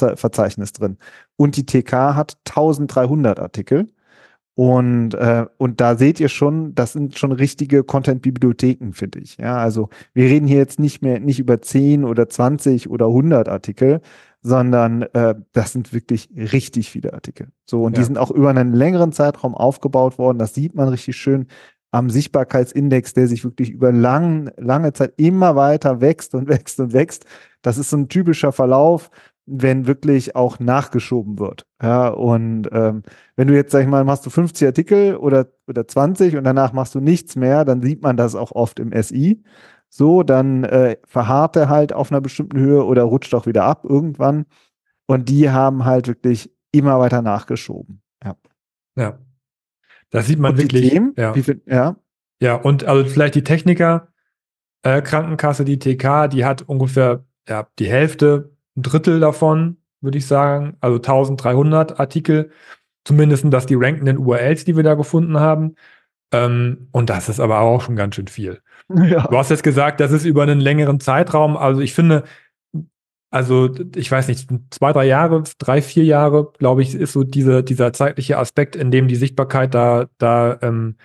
Magazinverzeichnis 0.00 0.72
drin. 0.72 0.98
Und 1.36 1.56
die 1.56 1.66
TK 1.66 2.14
hat 2.14 2.36
1300 2.48 3.40
Artikel. 3.40 3.88
Und, 4.54 5.12
äh, 5.12 5.44
und 5.58 5.82
da 5.82 5.96
seht 5.96 6.18
ihr 6.18 6.30
schon, 6.30 6.74
das 6.74 6.94
sind 6.94 7.18
schon 7.18 7.32
richtige 7.32 7.84
Content-Bibliotheken, 7.84 8.92
finde 8.92 9.18
ich. 9.18 9.36
Ja, 9.36 9.58
also 9.58 9.90
wir 10.14 10.24
reden 10.24 10.46
hier 10.46 10.56
jetzt 10.56 10.78
nicht 10.78 11.02
mehr, 11.02 11.20
nicht 11.20 11.38
über 11.38 11.60
10 11.60 12.04
oder 12.04 12.26
20 12.26 12.88
oder 12.88 13.06
100 13.06 13.50
Artikel, 13.50 14.00
sondern 14.40 15.02
äh, 15.02 15.34
das 15.52 15.72
sind 15.72 15.92
wirklich 15.92 16.30
richtig 16.34 16.90
viele 16.90 17.12
Artikel. 17.12 17.48
So, 17.66 17.82
und 17.82 17.96
ja. 17.96 18.00
die 18.00 18.06
sind 18.06 18.16
auch 18.16 18.30
über 18.30 18.48
einen 18.48 18.72
längeren 18.72 19.12
Zeitraum 19.12 19.54
aufgebaut 19.54 20.16
worden. 20.16 20.38
Das 20.38 20.54
sieht 20.54 20.74
man 20.74 20.88
richtig 20.88 21.18
schön 21.18 21.48
am 21.90 22.08
Sichtbarkeitsindex, 22.08 23.12
der 23.12 23.26
sich 23.26 23.44
wirklich 23.44 23.70
über 23.70 23.92
lang, 23.92 24.50
lange 24.56 24.94
Zeit 24.94 25.14
immer 25.18 25.54
weiter 25.54 26.00
wächst 26.00 26.34
und 26.34 26.48
wächst 26.48 26.80
und 26.80 26.94
wächst. 26.94 27.26
Das 27.60 27.76
ist 27.76 27.90
so 27.90 27.98
ein 27.98 28.08
typischer 28.08 28.52
Verlauf, 28.52 29.10
wenn 29.46 29.86
wirklich 29.86 30.34
auch 30.34 30.58
nachgeschoben 30.58 31.38
wird. 31.38 31.66
Ja, 31.80 32.08
und 32.08 32.68
ähm, 32.72 33.02
wenn 33.36 33.48
du 33.48 33.54
jetzt, 33.54 33.72
sag 33.72 33.82
ich 33.82 33.88
mal, 33.88 34.04
machst 34.04 34.26
du 34.26 34.30
50 34.30 34.66
Artikel 34.66 35.16
oder, 35.16 35.46
oder 35.68 35.86
20 35.86 36.36
und 36.36 36.44
danach 36.44 36.72
machst 36.72 36.94
du 36.94 37.00
nichts 37.00 37.36
mehr, 37.36 37.64
dann 37.64 37.80
sieht 37.80 38.02
man 38.02 38.16
das 38.16 38.34
auch 38.34 38.52
oft 38.52 38.80
im 38.80 38.92
SI 39.02 39.42
so, 39.88 40.22
dann 40.22 40.64
äh, 40.64 40.96
verharrt 41.06 41.56
er 41.56 41.68
halt 41.68 41.92
auf 41.92 42.10
einer 42.10 42.20
bestimmten 42.20 42.58
Höhe 42.58 42.84
oder 42.84 43.04
rutscht 43.04 43.34
auch 43.34 43.46
wieder 43.46 43.64
ab 43.64 43.84
irgendwann. 43.84 44.46
Und 45.06 45.28
die 45.28 45.50
haben 45.50 45.84
halt 45.84 46.08
wirklich 46.08 46.52
immer 46.72 46.98
weiter 46.98 47.22
nachgeschoben. 47.22 48.02
Ja. 48.24 48.36
Ja. 48.96 49.18
Das 50.10 50.26
sieht 50.26 50.38
man 50.38 50.52
und 50.52 50.58
wirklich. 50.58 50.90
Themen, 50.90 51.14
ja. 51.16 51.32
Viel, 51.32 51.62
ja. 51.66 51.96
Ja, 52.40 52.56
und 52.56 52.84
also 52.84 53.08
vielleicht 53.08 53.34
die 53.36 53.44
Techniker, 53.44 54.08
äh, 54.82 55.00
Krankenkasse, 55.00 55.64
die 55.64 55.78
TK, 55.78 56.28
die 56.28 56.44
hat 56.44 56.62
ungefähr 56.62 57.24
ja, 57.48 57.66
die 57.78 57.88
Hälfte, 57.88 58.55
ein 58.76 58.82
Drittel 58.82 59.20
davon, 59.20 59.78
würde 60.00 60.18
ich 60.18 60.26
sagen. 60.26 60.76
Also 60.80 60.96
1300 60.96 61.98
Artikel. 62.00 62.50
Zumindest 63.04 63.44
das 63.50 63.66
die 63.66 63.76
rankenden 63.76 64.18
URLs, 64.18 64.64
die 64.64 64.76
wir 64.76 64.82
da 64.82 64.94
gefunden 64.94 65.38
haben. 65.38 65.76
Ähm, 66.32 66.88
und 66.92 67.08
das 67.08 67.28
ist 67.28 67.40
aber 67.40 67.60
auch 67.60 67.82
schon 67.82 67.96
ganz 67.96 68.14
schön 68.16 68.28
viel. 68.28 68.60
Ja. 68.88 69.26
Du 69.26 69.36
hast 69.36 69.50
jetzt 69.50 69.64
gesagt, 69.64 69.98
das 69.98 70.12
ist 70.12 70.24
über 70.24 70.44
einen 70.44 70.60
längeren 70.60 71.00
Zeitraum. 71.00 71.56
Also 71.56 71.80
ich 71.80 71.92
finde, 71.92 72.22
also 73.30 73.68
ich 73.96 74.10
weiß 74.10 74.28
nicht, 74.28 74.48
zwei, 74.70 74.92
drei 74.92 75.06
Jahre, 75.06 75.42
drei, 75.58 75.82
vier 75.82 76.04
Jahre, 76.04 76.52
glaube 76.58 76.82
ich, 76.82 76.94
ist 76.94 77.12
so 77.12 77.24
diese, 77.24 77.64
dieser 77.64 77.92
zeitliche 77.92 78.38
Aspekt, 78.38 78.76
in 78.76 78.92
dem 78.92 79.08
die 79.08 79.16
Sichtbarkeit 79.16 79.74
da, 79.74 80.06
da 80.18 80.58
ähm, 80.62 80.96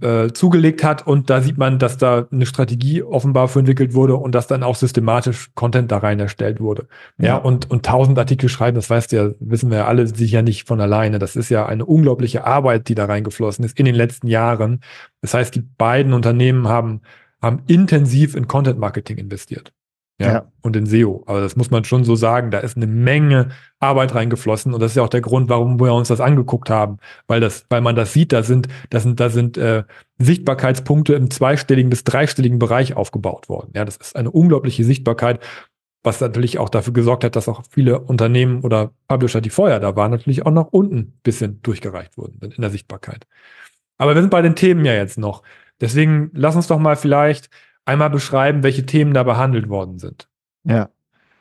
äh, 0.00 0.32
zugelegt 0.32 0.82
hat 0.82 1.06
und 1.06 1.30
da 1.30 1.40
sieht 1.40 1.58
man, 1.58 1.78
dass 1.78 1.98
da 1.98 2.26
eine 2.30 2.46
Strategie 2.46 3.02
offenbar 3.02 3.48
für 3.48 3.58
entwickelt 3.58 3.94
wurde 3.94 4.16
und 4.16 4.34
dass 4.34 4.46
dann 4.46 4.62
auch 4.62 4.76
systematisch 4.76 5.50
Content 5.54 5.92
da 5.92 5.98
rein 5.98 6.20
erstellt 6.20 6.60
wurde. 6.60 6.88
Ja, 7.18 7.26
ja 7.26 7.36
und, 7.36 7.70
und 7.70 7.84
tausend 7.84 8.18
Artikel 8.18 8.48
schreiben, 8.48 8.76
das 8.76 8.88
weißt 8.88 9.12
du 9.12 9.16
ja, 9.16 9.30
wissen 9.40 9.70
wir 9.70 9.78
ja 9.78 9.86
alle 9.86 10.06
sicher 10.06 10.42
nicht 10.42 10.66
von 10.66 10.80
alleine. 10.80 11.18
Das 11.18 11.36
ist 11.36 11.50
ja 11.50 11.66
eine 11.66 11.84
unglaubliche 11.84 12.44
Arbeit, 12.44 12.88
die 12.88 12.94
da 12.94 13.04
reingeflossen 13.04 13.64
ist 13.64 13.78
in 13.78 13.84
den 13.84 13.94
letzten 13.94 14.28
Jahren. 14.28 14.80
Das 15.20 15.34
heißt, 15.34 15.54
die 15.54 15.60
beiden 15.60 16.12
Unternehmen 16.12 16.68
haben, 16.68 17.02
haben 17.42 17.62
intensiv 17.66 18.34
in 18.34 18.48
Content 18.48 18.78
Marketing 18.78 19.18
investiert. 19.18 19.72
Ja, 20.20 20.32
ja, 20.32 20.52
und 20.62 20.74
in 20.74 20.86
SEO. 20.86 21.22
Aber 21.26 21.40
das 21.40 21.54
muss 21.54 21.70
man 21.70 21.84
schon 21.84 22.02
so 22.04 22.16
sagen. 22.16 22.50
Da 22.50 22.58
ist 22.58 22.76
eine 22.76 22.88
Menge 22.88 23.50
Arbeit 23.78 24.16
reingeflossen 24.16 24.74
und 24.74 24.80
das 24.80 24.92
ist 24.92 24.96
ja 24.96 25.04
auch 25.04 25.08
der 25.08 25.20
Grund, 25.20 25.48
warum 25.48 25.78
wir 25.78 25.94
uns 25.94 26.08
das 26.08 26.20
angeguckt 26.20 26.70
haben, 26.70 26.98
weil 27.28 27.40
das, 27.40 27.66
weil 27.70 27.82
man 27.82 27.94
das 27.94 28.12
sieht. 28.12 28.32
Da 28.32 28.42
sind, 28.42 28.66
da 28.90 28.98
sind, 28.98 29.20
da 29.20 29.30
sind 29.30 29.56
äh, 29.56 29.84
Sichtbarkeitspunkte 30.18 31.14
im 31.14 31.30
zweistelligen 31.30 31.88
bis 31.88 32.02
dreistelligen 32.02 32.58
Bereich 32.58 32.96
aufgebaut 32.96 33.48
worden. 33.48 33.70
Ja, 33.76 33.84
das 33.84 33.96
ist 33.96 34.16
eine 34.16 34.32
unglaubliche 34.32 34.82
Sichtbarkeit, 34.82 35.38
was 36.02 36.20
natürlich 36.20 36.58
auch 36.58 36.68
dafür 36.68 36.92
gesorgt 36.92 37.22
hat, 37.22 37.36
dass 37.36 37.48
auch 37.48 37.62
viele 37.70 38.00
Unternehmen 38.00 38.62
oder 38.62 38.92
Publisher, 39.06 39.40
die 39.40 39.50
vorher 39.50 39.78
da 39.78 39.94
waren, 39.94 40.10
natürlich 40.10 40.44
auch 40.44 40.50
nach 40.50 40.68
unten 40.72 41.18
bisschen 41.22 41.62
durchgereicht 41.62 42.16
wurden 42.18 42.40
in 42.40 42.60
der 42.60 42.70
Sichtbarkeit. 42.70 43.26
Aber 43.98 44.14
wir 44.14 44.22
sind 44.22 44.30
bei 44.30 44.42
den 44.42 44.56
Themen 44.56 44.84
ja 44.84 44.94
jetzt 44.94 45.18
noch. 45.18 45.42
Deswegen 45.80 46.30
lass 46.34 46.56
uns 46.56 46.66
doch 46.66 46.78
mal 46.78 46.96
vielleicht 46.96 47.50
einmal 47.88 48.10
beschreiben, 48.10 48.62
welche 48.62 48.86
Themen 48.86 49.14
da 49.14 49.22
behandelt 49.22 49.68
worden 49.68 49.98
sind. 49.98 50.28
Ja. 50.64 50.90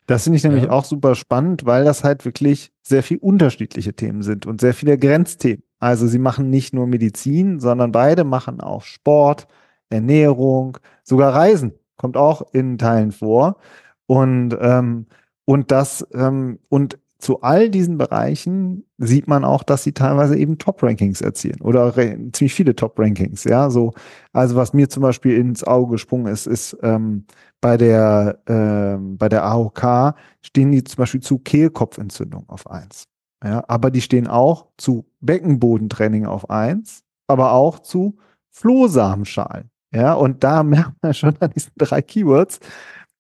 Das 0.06 0.24
finde 0.24 0.38
ich 0.38 0.44
nämlich 0.44 0.64
ja. 0.64 0.70
auch 0.70 0.86
super 0.86 1.16
spannend, 1.16 1.66
weil 1.66 1.84
das 1.84 2.04
halt 2.06 2.24
wirklich 2.24 2.72
sehr 2.82 3.04
viel 3.04 3.18
unterschiedliche 3.18 3.94
Themen 3.94 4.24
sind 4.24 4.46
und 4.46 4.62
sehr 4.62 4.74
viele 4.74 4.98
Grenzthemen. 4.98 5.64
Also 5.80 6.08
sie 6.08 6.20
machen 6.20 6.50
nicht 6.50 6.74
nur 6.74 6.88
Medizin, 6.88 7.60
sondern 7.60 7.92
beide 7.92 8.24
machen 8.24 8.62
auch 8.62 8.84
Sport, 8.84 9.48
Ernährung, 9.90 10.78
sogar 11.04 11.36
Reisen 11.36 11.74
kommt 11.98 12.16
auch 12.16 12.54
in 12.54 12.78
Teilen 12.78 13.12
vor. 13.12 13.58
Und, 14.06 14.56
ähm, 14.62 15.08
und 15.46 15.72
das, 15.72 16.08
ähm, 16.14 16.60
und 16.70 17.00
zu 17.20 17.42
all 17.42 17.70
diesen 17.70 17.98
Bereichen 17.98 18.86
sieht 18.98 19.28
man 19.28 19.44
auch, 19.44 19.64
dass 19.64 19.84
sie 19.84 19.94
teilweise 19.94 20.38
eben 20.38 20.58
Top-Rankings 20.58 21.22
erzielen 21.22 21.62
oder 21.62 21.94
ziemlich 21.94 22.54
viele 22.54 22.76
Top-Rankings. 22.76 23.44
Ja, 23.44 23.70
so 23.70 23.94
also 24.34 24.56
was 24.56 24.74
mir 24.74 24.90
zum 24.90 25.02
Beispiel 25.04 25.36
ins 25.38 25.64
Auge 25.64 25.94
gesprungen 25.94 26.32
ist, 26.32 26.46
ist 26.46 26.78
ähm, 26.84 27.26
bei 27.60 27.78
der 27.78 28.40
ähm, 28.48 29.18
bei 29.18 29.30
der 29.30 29.44
AOK 29.46 30.16
stehen 30.42 30.72
die 30.72 30.84
zum 30.84 30.98
Beispiel 30.98 31.22
zu 31.22 31.40
Kehlkopfentzündung 31.40 32.48
auf 32.50 32.70
eins. 32.70 33.06
Ja, 33.44 33.64
aber 33.68 33.92
die 33.92 34.02
stehen 34.02 34.28
auch 34.28 34.68
zu 34.78 35.06
Beckenbodentraining 35.22 36.26
auf 36.26 36.50
eins, 36.50 37.04
aber 37.28 37.54
auch 37.54 37.80
zu 37.80 38.18
Flohsamenschalen. 38.52 39.70
Ja, 39.94 40.14
und 40.14 40.44
da 40.44 40.64
merkt 40.64 41.02
man 41.02 41.14
schon 41.14 41.36
an 41.40 41.52
diesen 41.56 41.72
drei 41.78 42.02
Keywords, 42.02 42.60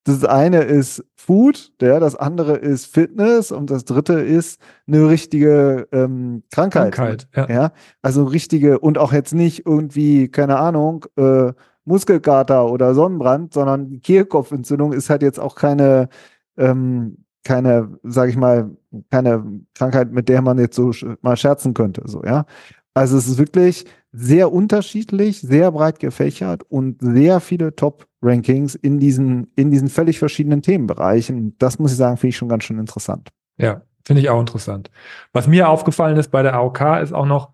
das 0.07 0.23
eine 0.23 0.61
ist 0.61 1.03
Food, 1.15 1.73
ja, 1.81 1.99
das 1.99 2.15
andere 2.15 2.55
ist 2.55 2.85
Fitness 2.85 3.51
und 3.51 3.69
das 3.69 3.83
dritte 3.83 4.13
ist 4.13 4.61
eine 4.87 5.09
richtige 5.09 5.87
ähm, 5.91 6.43
Krankheit. 6.49 6.93
Krankheit 6.93 7.27
ja. 7.35 7.49
ja. 7.49 7.71
Also 8.01 8.23
richtige 8.23 8.79
und 8.79 8.97
auch 8.97 9.11
jetzt 9.11 9.33
nicht 9.33 9.65
irgendwie, 9.65 10.29
keine 10.29 10.59
Ahnung, 10.59 11.05
äh, 11.17 11.51
Muskelkater 11.83 12.71
oder 12.71 12.93
Sonnenbrand, 12.93 13.53
sondern 13.53 14.01
Kehlkopfentzündung 14.01 14.93
ist 14.93 15.09
halt 15.09 15.23
jetzt 15.23 15.41
auch 15.41 15.55
keine, 15.55 16.07
ähm, 16.55 17.25
keine, 17.43 17.99
sage 18.03 18.31
ich 18.31 18.37
mal, 18.37 18.71
keine 19.11 19.43
Krankheit, 19.73 20.13
mit 20.13 20.29
der 20.29 20.41
man 20.41 20.57
jetzt 20.57 20.77
so 20.77 20.93
mal 21.21 21.35
scherzen 21.35 21.73
könnte, 21.73 22.03
so, 22.05 22.23
ja. 22.23 22.45
Also 22.93 23.17
es 23.17 23.27
ist 23.27 23.37
wirklich 23.37 23.85
sehr 24.13 24.51
unterschiedlich, 24.51 25.41
sehr 25.41 25.71
breit 25.71 25.99
gefächert 25.99 26.63
und 26.63 27.01
sehr 27.01 27.41
viele 27.41 27.75
Top-Rankings 28.21 28.75
in 28.75 28.99
diesen, 28.99 29.51
in 29.55 29.71
diesen 29.71 29.89
völlig 29.89 30.19
verschiedenen 30.19 30.61
Themenbereichen. 30.61 31.55
Das 31.57 31.79
muss 31.79 31.91
ich 31.91 31.97
sagen, 31.97 32.17
finde 32.17 32.29
ich 32.29 32.37
schon 32.37 32.49
ganz 32.49 32.63
schön 32.63 32.79
interessant. 32.79 33.29
Ja, 33.57 33.81
finde 34.05 34.21
ich 34.21 34.29
auch 34.29 34.39
interessant. 34.39 34.89
Was 35.33 35.47
mir 35.47 35.69
aufgefallen 35.69 36.17
ist 36.17 36.31
bei 36.31 36.43
der 36.43 36.55
AOK 36.55 37.01
ist 37.01 37.13
auch 37.13 37.25
noch, 37.25 37.53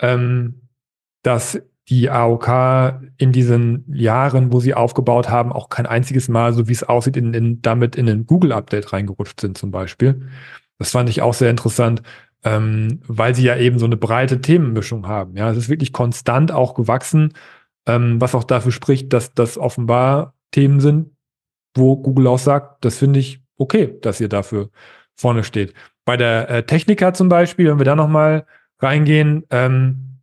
ähm, 0.00 0.68
dass 1.22 1.60
die 1.88 2.10
AOK 2.10 3.00
in 3.16 3.30
diesen 3.30 3.84
Jahren, 3.92 4.52
wo 4.52 4.58
sie 4.58 4.74
aufgebaut 4.74 5.28
haben, 5.28 5.52
auch 5.52 5.68
kein 5.68 5.86
einziges 5.86 6.28
Mal, 6.28 6.52
so 6.52 6.68
wie 6.68 6.72
es 6.72 6.82
aussieht, 6.82 7.16
in, 7.16 7.32
in, 7.32 7.62
damit 7.62 7.94
in 7.94 8.06
den 8.06 8.26
Google-Update 8.26 8.92
reingerutscht 8.92 9.40
sind 9.40 9.56
zum 9.56 9.70
Beispiel. 9.70 10.28
Das 10.78 10.90
fand 10.90 11.08
ich 11.08 11.22
auch 11.22 11.34
sehr 11.34 11.50
interessant, 11.50 12.02
ähm, 12.44 13.00
weil 13.06 13.34
sie 13.34 13.44
ja 13.44 13.56
eben 13.56 13.78
so 13.78 13.86
eine 13.86 13.96
breite 13.96 14.40
Themenmischung 14.40 15.06
haben. 15.06 15.36
Ja, 15.36 15.50
es 15.50 15.56
ist 15.56 15.68
wirklich 15.68 15.92
konstant 15.92 16.50
auch 16.50 16.74
gewachsen, 16.74 17.32
ähm, 17.86 18.20
was 18.20 18.34
auch 18.34 18.44
dafür 18.44 18.72
spricht, 18.72 19.12
dass 19.12 19.34
das 19.34 19.58
offenbar 19.58 20.34
Themen 20.50 20.80
sind, 20.80 21.10
wo 21.74 21.96
Google 21.96 22.26
auch 22.28 22.38
sagt, 22.38 22.84
das 22.84 22.98
finde 22.98 23.20
ich 23.20 23.40
okay, 23.58 23.96
dass 24.02 24.20
ihr 24.20 24.28
dafür 24.28 24.70
vorne 25.14 25.44
steht. 25.44 25.74
Bei 26.04 26.16
der 26.16 26.48
äh, 26.50 26.62
Techniker 26.64 27.14
zum 27.14 27.28
Beispiel, 27.28 27.70
wenn 27.70 27.78
wir 27.78 27.84
da 27.84 27.96
nochmal 27.96 28.46
reingehen, 28.80 29.44
ähm, 29.50 30.20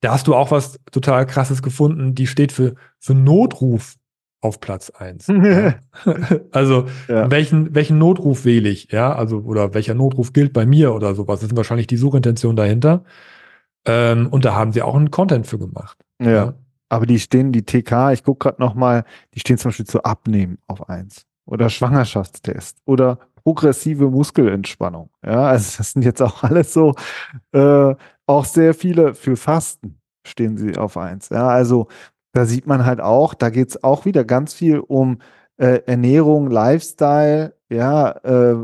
da 0.00 0.12
hast 0.12 0.26
du 0.26 0.34
auch 0.34 0.50
was 0.50 0.80
total 0.90 1.26
krasses 1.26 1.62
gefunden, 1.62 2.14
die 2.14 2.26
steht 2.26 2.52
für, 2.52 2.74
für 2.98 3.14
Notruf 3.14 3.96
auf 4.40 4.60
Platz 4.60 4.90
1. 4.90 5.26
ja. 5.28 5.74
Also 6.52 6.86
ja. 7.08 7.30
welchen, 7.30 7.74
welchen 7.74 7.98
Notruf 7.98 8.44
wähle 8.44 8.68
ich, 8.68 8.90
ja, 8.90 9.14
also 9.14 9.38
oder 9.38 9.74
welcher 9.74 9.94
Notruf 9.94 10.32
gilt 10.32 10.52
bei 10.52 10.64
mir 10.64 10.94
oder 10.94 11.14
sowas. 11.14 11.40
Das 11.40 11.48
sind 11.48 11.56
wahrscheinlich 11.56 11.86
die 11.86 11.96
Suchintention 11.96 12.56
dahinter. 12.56 13.04
Ähm, 13.86 14.28
und 14.28 14.44
da 14.44 14.54
haben 14.54 14.72
sie 14.72 14.82
auch 14.82 14.94
einen 14.94 15.10
Content 15.10 15.46
für 15.46 15.58
gemacht. 15.58 15.98
Ja. 16.20 16.30
ja. 16.30 16.54
Aber 16.90 17.06
die 17.06 17.18
stehen, 17.18 17.52
die 17.52 17.64
TK, 17.64 18.12
ich 18.12 18.22
gucke 18.22 18.48
gerade 18.48 18.60
nochmal, 18.60 19.04
die 19.34 19.40
stehen 19.40 19.56
zum 19.56 19.70
Beispiel 19.70 19.86
zu 19.86 20.02
Abnehmen 20.02 20.58
auf 20.66 20.88
1. 20.88 21.24
Oder 21.46 21.70
Schwangerschaftstest. 21.70 22.78
Oder 22.84 23.18
progressive 23.42 24.10
Muskelentspannung. 24.10 25.08
Ja, 25.24 25.46
also 25.46 25.78
das 25.78 25.92
sind 25.92 26.04
jetzt 26.04 26.20
auch 26.20 26.42
alles 26.42 26.74
so 26.74 26.94
äh, 27.52 27.94
auch 28.26 28.44
sehr 28.44 28.74
viele 28.74 29.14
für 29.14 29.36
Fasten 29.36 30.00
stehen 30.26 30.56
sie 30.56 30.76
auf 30.76 30.96
eins. 30.96 31.30
Ja, 31.30 31.48
also 31.48 31.88
da 32.32 32.44
sieht 32.44 32.66
man 32.66 32.84
halt 32.84 33.00
auch, 33.00 33.34
da 33.34 33.50
geht 33.50 33.70
es 33.70 33.82
auch 33.82 34.04
wieder 34.04 34.24
ganz 34.24 34.54
viel 34.54 34.78
um 34.78 35.18
äh, 35.56 35.80
Ernährung, 35.86 36.50
Lifestyle, 36.50 37.54
ja, 37.70 38.10
äh, 38.24 38.56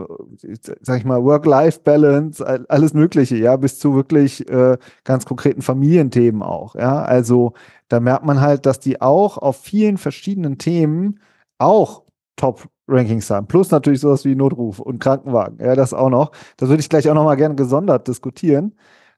sag 0.82 0.98
ich 0.98 1.04
mal, 1.04 1.22
Work-Life-Balance, 1.22 2.66
alles 2.68 2.92
Mögliche, 2.92 3.36
ja, 3.36 3.56
bis 3.56 3.78
zu 3.78 3.94
wirklich 3.94 4.48
äh, 4.50 4.76
ganz 5.04 5.24
konkreten 5.26 5.62
Familienthemen 5.62 6.42
auch, 6.42 6.74
ja. 6.74 7.02
Also 7.02 7.52
da 7.88 8.00
merkt 8.00 8.24
man 8.24 8.40
halt, 8.40 8.66
dass 8.66 8.80
die 8.80 9.00
auch 9.00 9.38
auf 9.38 9.58
vielen 9.62 9.96
verschiedenen 9.96 10.58
Themen 10.58 11.20
auch 11.58 12.02
Top-Rankings 12.36 13.30
haben. 13.30 13.46
Plus 13.46 13.70
natürlich 13.70 14.00
sowas 14.00 14.24
wie 14.24 14.34
Notruf 14.34 14.80
und 14.80 14.98
Krankenwagen, 14.98 15.58
ja, 15.64 15.74
das 15.76 15.94
auch 15.94 16.10
noch. 16.10 16.32
Das 16.56 16.68
würde 16.68 16.80
ich 16.80 16.88
gleich 16.88 17.08
auch 17.08 17.14
noch 17.14 17.24
mal 17.24 17.36
gerne 17.36 17.54
gesondert 17.54 18.08
diskutieren. 18.08 18.74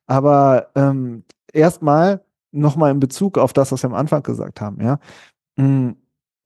Aber 0.07 0.69
ähm, 0.75 1.25
erstmal 1.53 2.23
nochmal 2.53 2.91
in 2.93 3.01
Bezug 3.01 3.39
auf 3.39 3.53
das, 3.53 3.73
was 3.73 3.83
wir 3.83 3.91
am 3.91 3.97
Anfang 3.97 4.23
gesagt 4.23 4.61
haben, 4.61 4.81
ja. 4.83 4.99
Mm, 5.57 5.93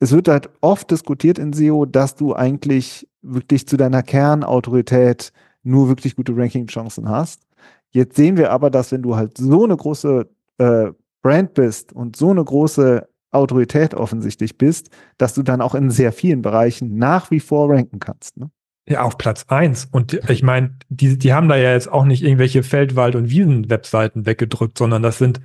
es 0.02 0.10
wird 0.10 0.26
halt 0.26 0.50
oft 0.62 0.90
diskutiert 0.90 1.38
in 1.38 1.52
SEO, 1.52 1.86
dass 1.86 2.16
du 2.16 2.34
eigentlich 2.34 3.08
wirklich 3.22 3.68
zu 3.68 3.76
deiner 3.76 4.02
Kernautorität 4.02 5.32
nur 5.62 5.86
wirklich 5.86 6.16
gute 6.16 6.36
Ranking-Chancen 6.36 7.08
hast. 7.08 7.46
Jetzt 7.90 8.16
sehen 8.16 8.36
wir 8.36 8.50
aber, 8.50 8.68
dass 8.68 8.90
wenn 8.90 9.02
du 9.02 9.14
halt 9.14 9.38
so 9.38 9.62
eine 9.62 9.76
große 9.76 10.28
äh, 10.58 10.86
Brand 11.22 11.54
bist 11.54 11.92
und 11.92 12.16
so 12.16 12.30
eine 12.30 12.44
große 12.44 13.08
Autorität 13.30 13.94
offensichtlich 13.94 14.58
bist, 14.58 14.90
dass 15.18 15.34
du 15.34 15.44
dann 15.44 15.60
auch 15.60 15.76
in 15.76 15.92
sehr 15.92 16.10
vielen 16.10 16.42
Bereichen 16.42 16.96
nach 16.96 17.30
wie 17.30 17.38
vor 17.38 17.70
ranken 17.70 18.00
kannst. 18.00 18.36
Ne? 18.36 18.50
Ja, 18.88 19.02
auf 19.02 19.18
Platz 19.18 19.44
eins. 19.46 19.84
Und 19.84 20.14
ich 20.28 20.42
meine, 20.42 20.74
die, 20.88 21.16
die 21.16 21.32
haben 21.32 21.48
da 21.48 21.54
ja 21.54 21.74
jetzt 21.74 21.90
auch 21.92 22.04
nicht 22.04 22.24
irgendwelche 22.24 22.64
Feldwald- 22.64 23.14
und 23.14 23.30
Wiesen-Webseiten 23.30 24.26
weggedrückt, 24.26 24.78
sondern 24.78 25.04
das 25.04 25.18
sind, 25.18 25.40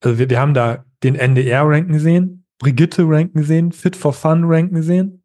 also 0.00 0.16
wir, 0.16 0.30
wir 0.30 0.38
haben 0.38 0.54
da 0.54 0.84
den 1.02 1.16
NDR-Ranken 1.16 1.92
gesehen, 1.92 2.37
Brigitte 2.58 3.04
ranken 3.08 3.38
gesehen, 3.38 3.72
Fit 3.72 3.96
for 3.96 4.12
Fun 4.12 4.44
ranken 4.44 4.74
gesehen. 4.74 5.22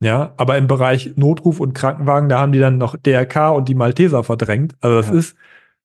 Ja, 0.00 0.34
aber 0.36 0.58
im 0.58 0.66
Bereich 0.66 1.16
Notruf 1.16 1.58
und 1.58 1.72
Krankenwagen, 1.72 2.28
da 2.28 2.38
haben 2.38 2.52
die 2.52 2.58
dann 2.58 2.76
noch 2.76 2.96
DRK 2.96 3.50
und 3.50 3.68
die 3.68 3.74
Malteser 3.74 4.24
verdrängt. 4.24 4.76
Also 4.80 4.96
das 4.96 5.08
ja. 5.08 5.14
ist, 5.14 5.36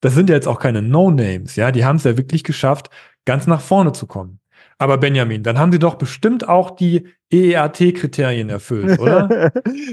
das 0.02 0.14
sind 0.14 0.30
ja 0.30 0.36
jetzt 0.36 0.48
auch 0.48 0.60
keine 0.60 0.82
No-Names, 0.82 1.56
ja. 1.56 1.72
Die 1.72 1.86
haben 1.86 1.96
es 1.96 2.04
ja 2.04 2.18
wirklich 2.18 2.44
geschafft, 2.44 2.90
ganz 3.24 3.48
nach 3.48 3.62
vorne 3.62 3.94
zu 3.94 4.08
kommen. 4.08 4.41
Aber 4.82 4.98
Benjamin, 4.98 5.44
dann 5.44 5.60
haben 5.60 5.72
sie 5.72 5.78
doch 5.78 5.94
bestimmt 5.94 6.50
auch 6.50 6.72
die 6.72 7.06
EEAT-Kriterien 7.30 8.50
erfüllt, 8.50 9.00
oder? 9.00 9.52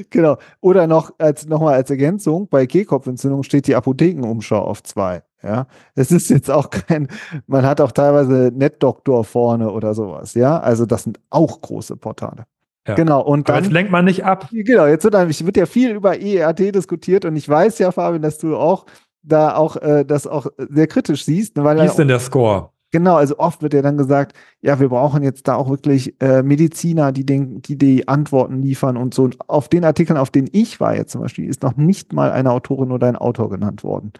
genau. 0.09 0.39
Oder 0.63 0.87
noch 0.87 1.13
als 1.19 1.47
nochmal 1.47 1.75
als 1.75 1.91
Ergänzung, 1.91 2.49
bei 2.49 2.67
Kehlkopfentzündung 2.67 3.43
steht 3.43 3.67
die 3.67 3.75
Apothekenumschau 3.75 4.57
auf 4.57 4.83
zwei. 4.83 5.25
Ja, 5.43 5.67
es 5.95 6.11
ist 6.11 6.31
jetzt 6.31 6.51
auch 6.51 6.71
kein, 6.71 7.09
man 7.47 7.67
hat 7.67 7.83
auch 7.83 7.93
teilweise 7.93 8.51
NetDoktor 8.55 9.25
vorne 9.25 9.71
oder 9.71 9.93
sowas. 9.93 10.33
Ja, 10.33 10.59
also 10.59 10.87
das 10.87 11.03
sind 11.03 11.21
auch 11.29 11.61
große 11.61 11.97
Portale. 11.97 12.47
Ja. 12.87 12.95
Genau. 12.95 13.21
Und 13.21 13.51
dann, 13.51 13.65
jetzt 13.65 13.73
lenkt 13.73 13.93
man 13.93 14.07
nicht 14.07 14.25
ab. 14.25 14.49
Genau. 14.51 14.87
Jetzt 14.87 15.05
wird, 15.05 15.15
wird 15.15 15.57
ja 15.59 15.67
viel 15.67 15.91
über 15.91 16.19
EEAT 16.19 16.75
diskutiert 16.75 17.27
und 17.27 17.37
ich 17.37 17.47
weiß 17.47 17.79
ja, 17.79 17.93
Fabian, 17.93 18.23
dass 18.23 18.39
du 18.39 18.57
auch 18.57 18.87
da 19.23 19.55
auch 19.55 19.77
äh, 19.77 20.07
das 20.07 20.27
auch 20.27 20.47
sehr 20.57 20.87
kritisch 20.87 21.27
siehst. 21.27 21.59
Ne, 21.59 21.65
weil 21.65 21.79
Wie 21.79 21.85
ist 21.85 21.97
denn 21.97 22.09
der 22.09 22.21
Score? 22.21 22.71
Genau, 22.91 23.17
also 23.17 23.39
oft 23.39 23.61
wird 23.63 23.75
ja 23.75 23.83
dann 23.83 23.99
gesagt, 23.99 24.35
ja, 24.63 24.81
wir 24.81 24.89
brauchen 24.89 25.23
jetzt 25.23 25.47
da 25.47 25.57
auch 25.57 25.69
wirklich 25.69 26.19
äh, 26.23 26.43
Mediziner, 26.43 27.13
die, 27.13 27.27
den, 27.27 27.61
die 27.61 27.77
die 27.77 28.09
Antworten 28.09 28.63
liefern 28.63 28.97
und 28.97 29.13
so. 29.13 29.25
Und 29.25 29.37
auf 29.49 29.69
den 29.69 29.85
Artikeln, 29.85 30.17
auf 30.17 30.31
denen 30.31 30.49
ich 30.53 30.81
war 30.81 30.97
jetzt 30.97 31.13
zum 31.13 31.21
Beispiel, 31.21 31.49
ist 31.49 31.63
noch 31.63 31.77
nicht 31.77 32.15
mal 32.15 32.33
eine 32.33 32.51
Autorin 32.51 32.91
oder 32.91 33.07
ein 33.07 33.17
Autor 33.17 33.51
genannt 33.51 33.85
worden. 33.85 34.13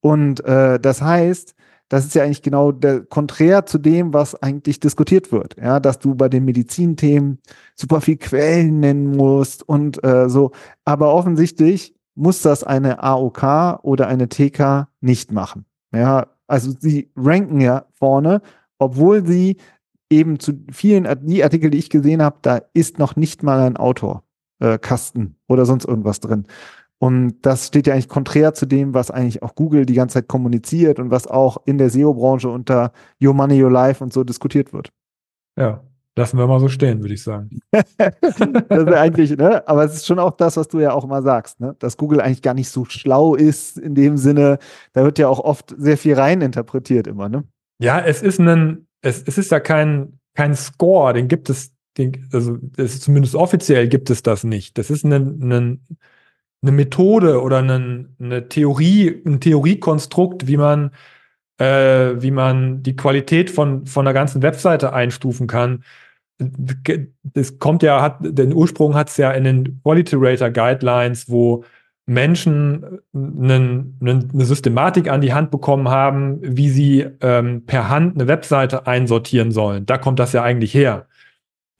Und 0.00 0.44
äh, 0.44 0.78
das 0.78 1.02
heißt, 1.02 1.54
das 1.88 2.04
ist 2.06 2.14
ja 2.14 2.22
eigentlich 2.24 2.42
genau 2.42 2.72
der 2.72 3.00
konträr 3.02 3.66
zu 3.66 3.78
dem, 3.78 4.14
was 4.14 4.40
eigentlich 4.42 4.80
diskutiert 4.80 5.32
wird. 5.32 5.56
Ja, 5.56 5.80
dass 5.80 5.98
du 5.98 6.14
bei 6.14 6.28
den 6.28 6.44
Medizinthemen 6.44 7.38
super 7.74 8.00
viel 8.00 8.16
Quellen 8.16 8.80
nennen 8.80 9.16
musst 9.16 9.68
und 9.68 10.02
äh, 10.04 10.28
so. 10.28 10.52
Aber 10.84 11.12
offensichtlich 11.12 11.94
muss 12.14 12.42
das 12.42 12.64
eine 12.64 13.02
AOK 13.02 13.80
oder 13.82 14.06
eine 14.06 14.28
TK 14.28 14.88
nicht 15.00 15.32
machen. 15.32 15.66
Ja, 15.92 16.26
also 16.46 16.72
sie 16.78 17.10
ranken 17.16 17.60
ja 17.60 17.86
vorne, 17.94 18.42
obwohl 18.78 19.26
sie 19.26 19.56
eben 20.10 20.38
zu 20.38 20.52
vielen 20.70 21.08
die 21.26 21.42
Artikel, 21.42 21.70
die 21.70 21.78
ich 21.78 21.90
gesehen 21.90 22.22
habe, 22.22 22.38
da 22.42 22.60
ist 22.72 22.98
noch 22.98 23.16
nicht 23.16 23.42
mal 23.42 23.60
ein 23.60 23.76
Autorkasten 23.76 25.26
äh, 25.26 25.52
oder 25.52 25.66
sonst 25.66 25.84
irgendwas 25.84 26.20
drin. 26.20 26.46
Und 26.98 27.42
das 27.42 27.66
steht 27.66 27.86
ja 27.86 27.94
eigentlich 27.94 28.08
konträr 28.08 28.54
zu 28.54 28.66
dem, 28.66 28.94
was 28.94 29.10
eigentlich 29.10 29.42
auch 29.42 29.54
Google 29.54 29.84
die 29.84 29.94
ganze 29.94 30.14
Zeit 30.14 30.28
kommuniziert 30.28 30.98
und 30.98 31.10
was 31.10 31.26
auch 31.26 31.58
in 31.66 31.76
der 31.76 31.90
SEO-Branche 31.90 32.48
unter 32.48 32.92
Your 33.22 33.34
Money, 33.34 33.62
Your 33.62 33.70
Life 33.70 34.02
und 34.02 34.12
so 34.12 34.24
diskutiert 34.24 34.72
wird. 34.72 34.90
Ja, 35.58 35.82
Lassen 36.16 36.38
wir 36.38 36.46
mal 36.46 36.60
so 36.60 36.68
stehen, 36.68 37.00
würde 37.00 37.14
ich 37.14 37.22
sagen. 37.24 37.58
das 37.70 38.38
ist 38.38 38.92
eigentlich, 38.92 39.36
ne? 39.36 39.66
Aber 39.66 39.84
es 39.84 39.94
ist 39.94 40.06
schon 40.06 40.20
auch 40.20 40.36
das, 40.36 40.56
was 40.56 40.68
du 40.68 40.78
ja 40.78 40.92
auch 40.92 41.04
immer 41.04 41.22
sagst, 41.22 41.58
ne? 41.58 41.74
Dass 41.80 41.96
Google 41.96 42.20
eigentlich 42.20 42.42
gar 42.42 42.54
nicht 42.54 42.68
so 42.68 42.84
schlau 42.84 43.34
ist 43.34 43.78
in 43.78 43.96
dem 43.96 44.16
Sinne. 44.16 44.58
Da 44.92 45.02
wird 45.02 45.18
ja 45.18 45.28
auch 45.28 45.40
oft 45.40 45.74
sehr 45.76 45.98
viel 45.98 46.14
rein 46.14 46.40
interpretiert 46.40 47.08
immer, 47.08 47.28
ne? 47.28 47.42
Ja, 47.80 48.00
es 48.00 48.22
ist 48.22 48.38
ein, 48.38 48.86
es, 49.02 49.24
es 49.26 49.38
ist 49.38 49.50
ja 49.50 49.58
kein, 49.58 50.20
kein 50.34 50.54
Score, 50.54 51.14
den 51.14 51.26
gibt 51.26 51.50
es, 51.50 51.72
den, 51.98 52.28
also 52.32 52.58
ist, 52.76 53.02
zumindest 53.02 53.34
offiziell 53.34 53.88
gibt 53.88 54.08
es 54.08 54.22
das 54.22 54.44
nicht. 54.44 54.78
Das 54.78 54.90
ist 54.90 55.04
eine, 55.04 55.16
eine, 55.16 55.78
eine 56.62 56.72
Methode 56.72 57.42
oder 57.42 57.58
eine, 57.58 58.08
eine 58.20 58.48
Theorie, 58.48 59.20
ein 59.26 59.40
Theoriekonstrukt, 59.40 60.46
wie 60.46 60.58
man 60.58 60.92
äh, 61.58 62.20
wie 62.20 62.30
man 62.30 62.82
die 62.82 62.96
Qualität 62.96 63.50
von, 63.50 63.86
von 63.86 64.04
der 64.04 64.14
ganzen 64.14 64.42
Webseite 64.42 64.92
einstufen 64.92 65.46
kann, 65.46 65.84
das 67.22 67.58
kommt 67.58 67.82
ja, 67.82 68.02
hat, 68.02 68.18
den 68.20 68.52
Ursprung 68.52 68.94
hat 68.94 69.08
es 69.08 69.16
ja 69.16 69.30
in 69.30 69.44
den 69.44 69.80
Quality 69.82 70.16
Rater 70.18 70.50
Guidelines, 70.50 71.30
wo 71.30 71.64
Menschen 72.06 73.00
einen, 73.14 73.96
einen, 74.00 74.30
eine 74.32 74.44
Systematik 74.44 75.08
an 75.08 75.20
die 75.20 75.32
Hand 75.32 75.50
bekommen 75.50 75.88
haben, 75.88 76.38
wie 76.42 76.68
sie 76.68 77.06
ähm, 77.20 77.64
per 77.64 77.88
Hand 77.88 78.16
eine 78.16 78.28
Webseite 78.28 78.86
einsortieren 78.86 79.52
sollen. 79.52 79.86
Da 79.86 79.96
kommt 79.96 80.18
das 80.18 80.32
ja 80.32 80.42
eigentlich 80.42 80.74
her. 80.74 81.06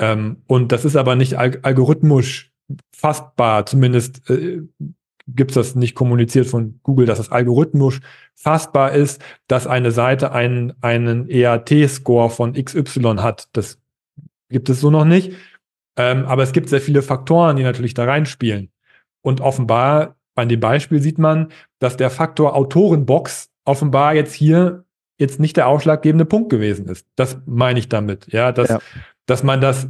Ähm, 0.01 0.43
und 0.47 0.73
das 0.73 0.85
ist 0.85 0.97
aber 0.97 1.15
nicht 1.17 1.35
alg 1.35 1.61
algorithmisch 1.63 2.53
fassbar, 2.97 3.67
zumindest 3.67 4.29
äh, 4.31 4.63
gibt 5.27 5.53
es 5.53 5.55
das 5.55 5.75
nicht 5.75 5.95
kommuniziert 5.95 6.47
von 6.47 6.81
Google, 6.83 7.07
dass 7.07 7.19
es 7.19 7.31
algorithmisch 7.31 8.01
fassbar 8.35 8.93
ist, 8.93 9.23
dass 9.49 9.67
eine 9.67 9.91
Seite 9.91 10.33
einen, 10.33 10.75
einen 10.83 11.29
EAT-Score 11.31 12.31
von 12.31 12.53
XY 12.53 13.17
hat. 13.19 13.49
Das 13.53 13.79
gibt 14.51 14.69
es 14.69 14.81
so 14.81 14.91
noch 14.91 15.05
nicht. 15.05 15.33
Ähm, 15.97 16.27
aber 16.27 16.43
es 16.43 16.53
gibt 16.53 16.69
sehr 16.69 16.81
viele 16.81 17.03
Faktoren, 17.03 17.57
die 17.57 17.63
natürlich 17.63 17.95
da 17.95 18.05
reinspielen. 18.05 18.71
Und 19.23 19.41
offenbar, 19.41 20.17
an 20.35 20.49
dem 20.49 20.61
Beispiel 20.61 21.01
sieht 21.01 21.19
man, 21.19 21.49
dass 21.79 21.97
der 21.97 22.11
Faktor 22.11 22.55
Autorenbox 22.55 23.51
offenbar 23.65 24.15
jetzt 24.15 24.35
hier 24.35 24.85
jetzt 25.17 25.39
nicht 25.39 25.57
der 25.57 25.69
ausschlaggebende 25.69 26.25
Punkt 26.25 26.51
gewesen 26.51 26.87
ist. 26.87 27.07
Das 27.17 27.39
meine 27.47 27.79
ich 27.79 27.89
damit. 27.89 28.33
Ja, 28.33 28.53
dass, 28.53 28.69
ja. 28.69 28.81
Dass 29.27 29.43
man 29.43 29.61
das, 29.61 29.89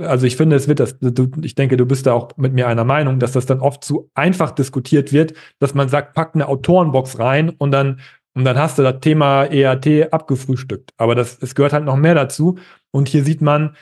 also 0.00 0.26
ich 0.26 0.36
finde, 0.36 0.56
es 0.56 0.66
wird 0.66 0.80
das, 0.80 0.98
du, 0.98 1.30
ich 1.42 1.54
denke, 1.54 1.76
du 1.76 1.86
bist 1.86 2.06
da 2.06 2.12
auch 2.12 2.36
mit 2.36 2.52
mir 2.52 2.66
einer 2.66 2.84
Meinung, 2.84 3.20
dass 3.20 3.32
das 3.32 3.46
dann 3.46 3.60
oft 3.60 3.84
zu 3.84 4.10
einfach 4.14 4.50
diskutiert 4.50 5.12
wird, 5.12 5.34
dass 5.60 5.74
man 5.74 5.88
sagt, 5.88 6.14
pack 6.14 6.34
eine 6.34 6.48
Autorenbox 6.48 7.18
rein 7.18 7.50
und 7.50 7.70
dann, 7.70 8.00
und 8.34 8.44
dann 8.44 8.58
hast 8.58 8.78
du 8.78 8.82
das 8.82 9.00
Thema 9.00 9.44
EAT 9.44 10.12
abgefrühstückt. 10.12 10.92
Aber 10.96 11.14
das, 11.14 11.38
es 11.40 11.54
gehört 11.54 11.72
halt 11.72 11.84
noch 11.84 11.96
mehr 11.96 12.16
dazu. 12.16 12.58
Und 12.90 13.08
hier 13.08 13.24
sieht 13.24 13.40
man 13.40 13.76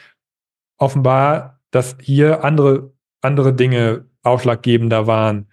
offenbar, 0.77 1.61
dass 1.71 1.97
hier 2.03 2.45
andere, 2.45 2.93
andere 3.23 3.55
Dinge 3.55 4.05
ausschlaggebender 4.23 5.07
waren, 5.07 5.47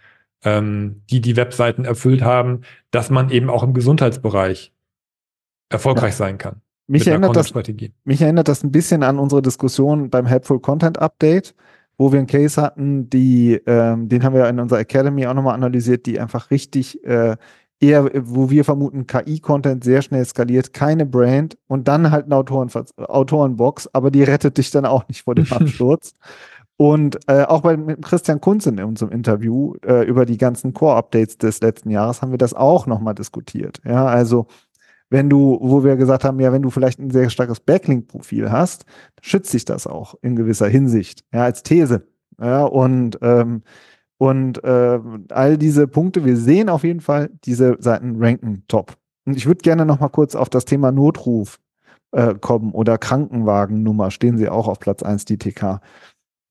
ähm, 0.43 1.03
die 1.09 1.21
die 1.21 1.37
Webseiten 1.37 1.85
erfüllt 1.85 2.21
haben, 2.21 2.61
dass 2.91 3.09
man 3.09 3.29
eben 3.29 3.49
auch 3.49 3.63
im 3.63 3.73
Gesundheitsbereich 3.73 4.73
erfolgreich 5.69 6.11
ja. 6.11 6.17
sein 6.17 6.37
kann. 6.37 6.61
Mich 6.89 7.07
erinnert, 7.07 7.35
das, 7.35 7.53
mich 8.03 8.21
erinnert 8.21 8.47
das 8.47 8.63
ein 8.63 8.71
bisschen 8.71 9.03
an 9.03 9.19
unsere 9.19 9.43
Diskussion 9.43 10.09
beim 10.09 10.25
Helpful 10.25 10.59
Content 10.59 10.99
Update, 10.99 11.53
wo 11.99 12.11
wir 12.11 12.17
einen 12.17 12.27
Case 12.27 12.59
hatten, 12.59 13.09
die, 13.11 13.61
ähm, 13.67 14.09
den 14.09 14.23
haben 14.23 14.33
wir 14.33 14.49
in 14.49 14.59
unserer 14.59 14.79
Academy 14.79 15.27
auch 15.27 15.35
nochmal 15.35 15.53
analysiert, 15.53 16.07
die 16.07 16.19
einfach 16.19 16.49
richtig 16.49 17.03
äh, 17.05 17.35
eher, 17.79 18.09
wo 18.27 18.49
wir 18.49 18.65
vermuten, 18.65 19.05
KI-Content 19.05 19.83
sehr 19.83 20.01
schnell 20.01 20.25
skaliert, 20.25 20.73
keine 20.73 21.05
Brand 21.05 21.57
und 21.67 21.87
dann 21.87 22.09
halt 22.09 22.25
eine 22.25 22.35
Autoren, 22.35 22.71
Autorenbox, 22.97 23.89
aber 23.93 24.09
die 24.09 24.23
rettet 24.23 24.57
dich 24.57 24.71
dann 24.71 24.85
auch 24.85 25.07
nicht 25.07 25.23
vor 25.23 25.35
dem 25.35 25.45
Absturz. 25.51 26.13
Und 26.75 27.19
äh, 27.27 27.43
auch 27.43 27.61
bei 27.61 27.75
mit 27.75 28.01
Christian 28.01 28.39
Kunz 28.39 28.65
in 28.65 28.81
unserem 28.81 29.11
Interview 29.11 29.75
äh, 29.85 30.05
über 30.07 30.25
die 30.25 30.37
ganzen 30.37 30.73
Core-Updates 30.73 31.37
des 31.37 31.59
letzten 31.59 31.89
Jahres 31.89 32.21
haben 32.21 32.31
wir 32.31 32.37
das 32.37 32.53
auch 32.53 32.87
nochmal 32.87 33.13
diskutiert. 33.13 33.81
Ja, 33.85 34.05
also 34.05 34.47
wenn 35.09 35.29
du, 35.29 35.57
wo 35.61 35.83
wir 35.83 35.95
gesagt 35.95 36.23
haben, 36.23 36.39
ja, 36.39 36.51
wenn 36.51 36.61
du 36.61 36.69
vielleicht 36.69 36.99
ein 36.99 37.09
sehr 37.09 37.29
starkes 37.29 37.59
Backlink-Profil 37.59 38.51
hast, 38.51 38.85
schützt 39.21 39.51
sich 39.51 39.65
das 39.65 39.87
auch 39.87 40.15
in 40.21 40.35
gewisser 40.35 40.67
Hinsicht, 40.67 41.23
ja, 41.33 41.43
als 41.43 41.63
These. 41.63 42.07
Ja, 42.39 42.63
und, 42.63 43.17
ähm, 43.21 43.63
und 44.17 44.63
äh, 44.63 44.99
all 45.29 45.57
diese 45.57 45.87
Punkte, 45.87 46.25
wir 46.25 46.37
sehen 46.37 46.69
auf 46.69 46.83
jeden 46.83 47.01
Fall, 47.01 47.31
diese 47.43 47.77
Seiten 47.79 48.23
ranken 48.23 48.63
top. 48.67 48.97
Und 49.25 49.35
ich 49.35 49.45
würde 49.45 49.61
gerne 49.61 49.85
noch 49.85 49.99
mal 49.99 50.09
kurz 50.09 50.35
auf 50.35 50.49
das 50.49 50.65
Thema 50.65 50.91
Notruf 50.91 51.59
äh, 52.11 52.35
kommen 52.35 52.71
oder 52.71 52.97
Krankenwagennummer, 52.97 54.11
stehen 54.11 54.37
sie 54.37 54.49
auch 54.49 54.67
auf 54.67 54.79
Platz 54.79 55.03
1, 55.03 55.25
die 55.25 55.37
TK. 55.37 55.81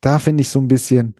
Da 0.01 0.18
finde 0.18 0.42
ich 0.42 0.49
so 0.49 0.61
ein 0.61 0.68
bisschen, 0.68 1.14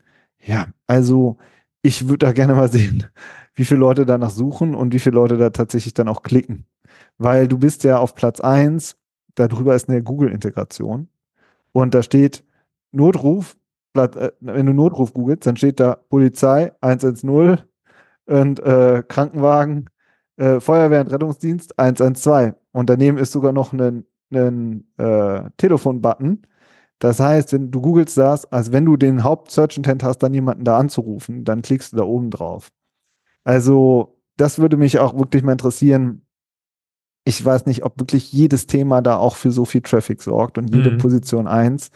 ja, 0.45 0.67
also 0.87 1.37
ich 1.83 2.09
würde 2.09 2.27
da 2.27 2.33
gerne 2.33 2.55
mal 2.55 2.71
sehen, 2.71 3.07
wie 3.55 3.65
viele 3.65 3.81
Leute 3.81 4.07
danach 4.07 4.31
suchen 4.31 4.75
und 4.75 4.93
wie 4.93 4.99
viele 4.99 5.15
Leute 5.15 5.37
da 5.37 5.51
tatsächlich 5.51 5.95
dann 5.95 6.09
auch 6.09 6.23
klicken 6.23 6.67
weil 7.19 7.49
du 7.49 7.59
bist 7.59 7.85
ja 7.85 7.99
auf 7.99 8.15
Platz 8.15 8.41
1, 8.41 8.97
darüber 9.35 9.75
ist 9.75 9.89
eine 9.89 10.03
Google-Integration 10.03 11.09
und 11.73 11.95
da 11.95 12.03
steht 12.03 12.45
Notruf, 12.93 13.57
äh, 13.95 14.31
wenn 14.41 14.67
du 14.67 14.73
Notruf 14.73 15.13
googelst, 15.13 15.47
dann 15.47 15.57
steht 15.57 15.81
da 15.81 15.97
Polizei 16.09 16.73
110 16.81 17.59
und 18.27 18.61
äh, 18.61 19.03
Krankenwagen, 19.07 19.91
äh, 20.37 20.61
Feuerwehr 20.61 21.01
und 21.01 21.13
Rettungsdienst 21.13 21.79
112 21.79 22.55
und 22.73 22.89
daneben 22.91 23.19
ist 23.19 23.33
sogar 23.33 23.53
noch 23.53 23.73
ein, 23.73 24.05
ein 24.33 24.87
äh, 24.99 25.51
Telefon-Button. 25.57 26.43
Das 26.99 27.21
heißt, 27.21 27.53
wenn 27.53 27.71
du 27.71 27.81
googelst 27.81 28.17
das, 28.17 28.51
als 28.53 28.73
wenn 28.73 28.85
du 28.85 28.97
den 28.97 29.23
Haupt-Search-Intent 29.23 30.03
hast, 30.03 30.19
dann 30.19 30.35
jemanden 30.35 30.65
da 30.65 30.79
anzurufen, 30.79 31.45
dann 31.45 31.63
klickst 31.63 31.93
du 31.93 31.97
da 31.97 32.03
oben 32.03 32.31
drauf. 32.31 32.71
Also, 33.45 34.21
das 34.37 34.59
würde 34.59 34.77
mich 34.77 34.99
auch 34.99 35.17
wirklich 35.17 35.43
mal 35.43 35.53
interessieren, 35.53 36.23
ich 37.29 37.45
weiß 37.45 37.67
nicht, 37.67 37.85
ob 37.85 38.01
wirklich 38.01 38.33
jedes 38.33 38.67
Thema 38.67 39.03
da 39.03 39.19
auch 39.19 39.37
für 39.37 39.51
so 39.51 39.67
viel 39.67 39.83
Traffic 39.83 40.23
sorgt 40.23 40.57
und 40.57 40.75
jede 40.75 40.93
mhm. 40.93 40.97
Position 40.97 41.47
eins. 41.47 41.91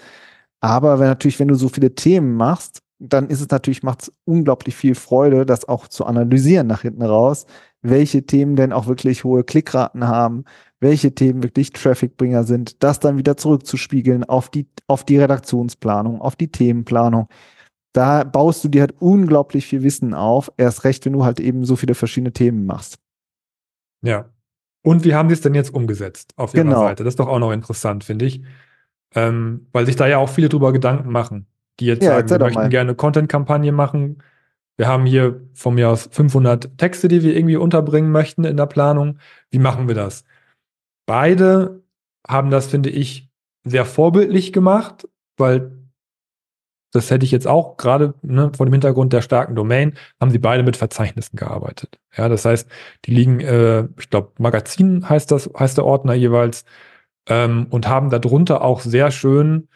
Aber 0.61 0.99
wenn 0.99 1.07
natürlich, 1.07 1.41
wenn 1.41 1.49
du 1.49 1.55
so 1.55 1.71
viele 1.71 1.95
Themen 1.95 2.35
machst, 2.37 2.83
dann 2.99 3.29
ist 3.29 3.41
es 3.41 3.49
natürlich, 3.49 3.83
macht 3.83 4.03
es 4.03 4.13
unglaublich 4.27 4.77
viel 4.77 4.95
Freude, 4.95 5.47
das 5.47 5.67
auch 5.67 5.89
zu 5.89 6.05
analysieren 6.05 6.67
nach 6.67 6.83
hinten 6.83 7.03
raus, 7.03 7.47
welche 7.81 8.27
Themen 8.27 8.57
denn 8.57 8.75
auch 8.75 8.87
wirklich 8.87 9.25
hohe 9.25 9.43
Klickraten 9.43 10.07
haben, 10.07 10.45
welche 10.81 11.15
Themen 11.15 11.43
wirklich 11.43 11.73
Trafficbringer 11.73 12.45
sind, 12.45 12.83
das 12.83 13.01
dann 13.01 13.17
wieder 13.17 13.39
zurückzuspiegeln 13.39 14.25
auf 14.25 14.51
die, 14.51 14.69
auf 14.87 15.03
die 15.03 15.17
Redaktionsplanung, 15.17 16.21
auf 16.21 16.37
die 16.37 16.53
Themenplanung. 16.53 17.29
Da 17.95 18.25
baust 18.25 18.63
du 18.65 18.69
dir 18.69 18.83
halt 18.83 19.01
unglaublich 19.01 19.67
viel 19.67 19.83
Wissen 19.83 20.13
auf, 20.13 20.53
erst 20.59 20.85
recht, 20.85 21.07
wenn 21.07 21.15
du 21.15 21.25
halt 21.25 21.41
eben 21.41 21.65
so 21.65 21.77
viele 21.77 21.95
verschiedene 21.95 22.35
Themen 22.35 22.67
machst. 22.67 22.99
Ja, 24.03 24.27
und 24.83 25.05
wie 25.05 25.15
haben 25.15 25.29
sie 25.29 25.35
es 25.35 25.41
denn 25.41 25.55
jetzt 25.55 25.73
umgesetzt 25.73 26.35
auf 26.37 26.55
ihrer 26.55 26.65
genau. 26.65 26.81
Seite? 26.81 27.05
Das 27.05 27.13
ist 27.13 27.21
doch 27.21 27.29
auch 27.29 27.39
noch 27.39 27.53
interessant, 27.53 28.05
finde 28.05 28.27
ich. 28.27 28.43
Ähm, 29.15 29.67
weil 29.73 29.87
sich 29.87 29.97
da 29.97 30.07
ja 30.07 30.19
auch 30.19 30.29
viele 30.29 30.49
drüber 30.49 30.73
Gedanken 30.73 31.11
machen, 31.11 31.47
die 31.81 31.87
jetzt 31.87 32.03
ja, 32.03 32.17
sagen, 32.17 32.31
wir 32.31 32.39
möchten 32.39 32.61
mal. 32.61 32.69
gerne 32.69 32.95
Content-Kampagne 32.95 33.71
machen. 33.71 34.23
Wir 34.77 34.89
haben 34.89 35.05
hier 35.05 35.43
von 35.53 35.75
mir 35.75 35.91
aus 35.91 36.09
500 36.11 36.79
Texte, 36.79 37.09
die 37.09 37.23
wir 37.23 37.37
irgendwie 37.37 37.57
unterbringen 37.57 38.11
möchten 38.11 38.45
in 38.45 38.57
der 38.57 38.67
Planung. 38.67 39.19
Wie 39.51 39.59
machen 39.59 39.87
wir 39.87 39.95
das? 39.95 40.25
Beide 41.07 41.83
haben 42.27 42.51
das, 42.51 42.67
finde 42.67 42.91
ich, 42.91 43.29
sehr 43.65 43.85
vorbildlich 43.85 44.53
gemacht, 44.53 45.07
weil 45.37 45.82
das 46.93 47.11
hätte 47.11 47.25
ich 47.25 47.33
jetzt 47.33 47.49
auch 47.49 47.77
gerade 47.77 48.15
ne, 48.23 48.53
vor 48.57 48.67
dem 48.67 48.73
Hintergrund 48.73 49.13
der 49.13 49.23
starken 49.23 49.55
Domain, 49.55 49.95
haben 50.21 50.31
sie 50.31 50.39
beide 50.39 50.63
mit 50.63 50.77
Verzeichnissen 50.77 51.37
gearbeitet. 51.37 51.99
Ja, 52.17 52.29
das 52.29 52.45
heißt, 52.45 52.69
die 53.07 53.15
liegen, 53.15 53.41
äh, 53.41 53.89
ich 53.99 54.11
glaube, 54.11 54.33
Magazin 54.39 55.09
heißt 55.09 55.31
das, 55.31 55.51
heißt 55.59 55.79
der 55.79 55.87
Ordner 55.87 56.15
jeweils, 56.15 56.65
ähm, 57.29 57.67
und 57.71 57.89
haben 57.89 58.11
darunter 58.11 58.63
auch 58.63 58.81
sehr 58.81 59.11
schön 59.11 59.69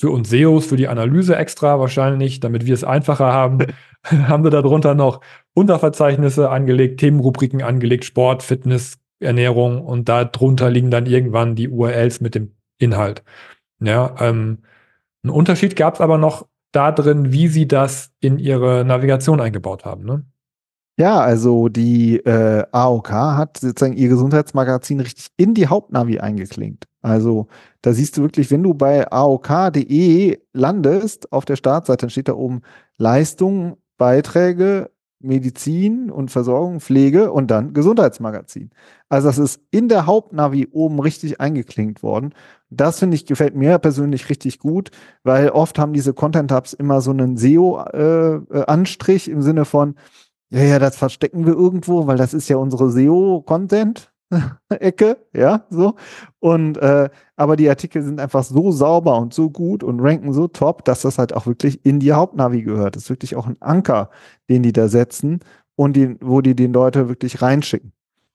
für 0.00 0.10
uns 0.10 0.30
SEOs, 0.30 0.66
für 0.66 0.76
die 0.76 0.88
Analyse 0.88 1.36
extra 1.36 1.80
wahrscheinlich, 1.80 2.40
damit 2.40 2.66
wir 2.66 2.74
es 2.74 2.84
einfacher 2.84 3.32
haben, 3.32 3.58
haben 4.04 4.44
wir 4.44 4.50
darunter 4.50 4.94
noch 4.94 5.20
Unterverzeichnisse 5.54 6.50
angelegt, 6.50 7.00
Themenrubriken 7.00 7.62
angelegt, 7.62 8.04
Sport, 8.04 8.42
Fitness, 8.42 8.98
Ernährung 9.20 9.84
und 9.84 10.08
darunter 10.08 10.70
liegen 10.70 10.90
dann 10.90 11.06
irgendwann 11.06 11.56
die 11.56 11.68
URLs 11.68 12.20
mit 12.20 12.34
dem 12.36 12.54
Inhalt. 12.78 13.24
Ja, 13.80 14.14
ähm, 14.20 14.58
ein 15.24 15.30
Unterschied 15.30 15.74
gab 15.74 15.94
es 15.94 16.00
aber 16.00 16.18
noch 16.18 16.46
da 16.72 16.92
drin, 16.92 17.32
wie 17.32 17.48
sie 17.48 17.66
das 17.66 18.10
in 18.20 18.38
ihre 18.38 18.84
Navigation 18.84 19.40
eingebaut 19.40 19.84
haben. 19.84 20.04
Ne? 20.04 20.24
Ja, 20.98 21.20
also 21.20 21.68
die 21.68 22.16
äh, 22.16 22.64
AOK 22.72 23.10
hat 23.10 23.58
sozusagen 23.58 23.96
ihr 23.96 24.08
Gesundheitsmagazin 24.08 25.00
richtig 25.00 25.28
in 25.36 25.54
die 25.54 25.68
Hauptnavi 25.68 26.18
eingeklinkt. 26.18 26.86
Also 27.02 27.46
da 27.82 27.92
siehst 27.92 28.16
du 28.16 28.22
wirklich, 28.22 28.50
wenn 28.50 28.64
du 28.64 28.74
bei 28.74 29.10
aok.de 29.10 30.38
landest 30.52 31.32
auf 31.32 31.44
der 31.44 31.54
Startseite, 31.54 32.02
dann 32.02 32.10
steht 32.10 32.26
da 32.28 32.34
oben 32.34 32.62
Leistung, 32.96 33.76
Beiträge, 33.96 34.90
Medizin 35.20 36.10
und 36.10 36.30
Versorgung, 36.30 36.80
Pflege 36.80 37.32
und 37.32 37.50
dann 37.50 37.72
Gesundheitsmagazin. 37.74 38.70
Also 39.08 39.28
das 39.28 39.38
ist 39.38 39.60
in 39.70 39.88
der 39.88 40.06
Hauptnavi 40.06 40.68
oben 40.72 41.00
richtig 41.00 41.40
eingeklinkt 41.40 42.02
worden. 42.02 42.34
Das 42.70 42.98
finde 42.98 43.14
ich 43.14 43.26
gefällt 43.26 43.54
mir 43.54 43.78
persönlich 43.78 44.28
richtig 44.28 44.58
gut, 44.58 44.90
weil 45.22 45.50
oft 45.50 45.78
haben 45.78 45.92
diese 45.92 46.12
Content 46.12 46.52
Hubs 46.52 46.72
immer 46.74 47.00
so 47.00 47.10
einen 47.10 47.36
SEO-Anstrich 47.36 49.28
äh, 49.28 49.32
im 49.32 49.42
Sinne 49.42 49.64
von, 49.64 49.94
ja, 50.50 50.62
ja, 50.62 50.78
das 50.78 50.96
verstecken 50.96 51.46
wir 51.46 51.54
irgendwo, 51.54 52.06
weil 52.06 52.16
das 52.16 52.34
ist 52.34 52.48
ja 52.48 52.56
unsere 52.56 52.90
SEO-Content. 52.90 54.12
Ecke, 54.68 55.16
ja, 55.32 55.64
so. 55.70 55.94
Und 56.38 56.76
äh, 56.78 57.08
aber 57.36 57.56
die 57.56 57.68
Artikel 57.68 58.02
sind 58.02 58.20
einfach 58.20 58.44
so 58.44 58.70
sauber 58.72 59.18
und 59.18 59.32
so 59.32 59.50
gut 59.50 59.82
und 59.82 60.00
ranken 60.00 60.32
so 60.32 60.48
top, 60.48 60.84
dass 60.84 61.02
das 61.02 61.18
halt 61.18 61.32
auch 61.32 61.46
wirklich 61.46 61.84
in 61.84 62.00
die 62.00 62.12
Hauptnavi 62.12 62.62
gehört. 62.62 62.96
Das 62.96 63.04
ist 63.04 63.10
wirklich 63.10 63.36
auch 63.36 63.46
ein 63.46 63.56
Anker, 63.60 64.10
den 64.50 64.62
die 64.62 64.72
da 64.72 64.88
setzen 64.88 65.40
und 65.76 65.96
die, 65.96 66.16
wo 66.20 66.40
die 66.40 66.54
den 66.54 66.72
Leute 66.72 67.08
wirklich 67.08 67.40
reinschicken. 67.40 67.92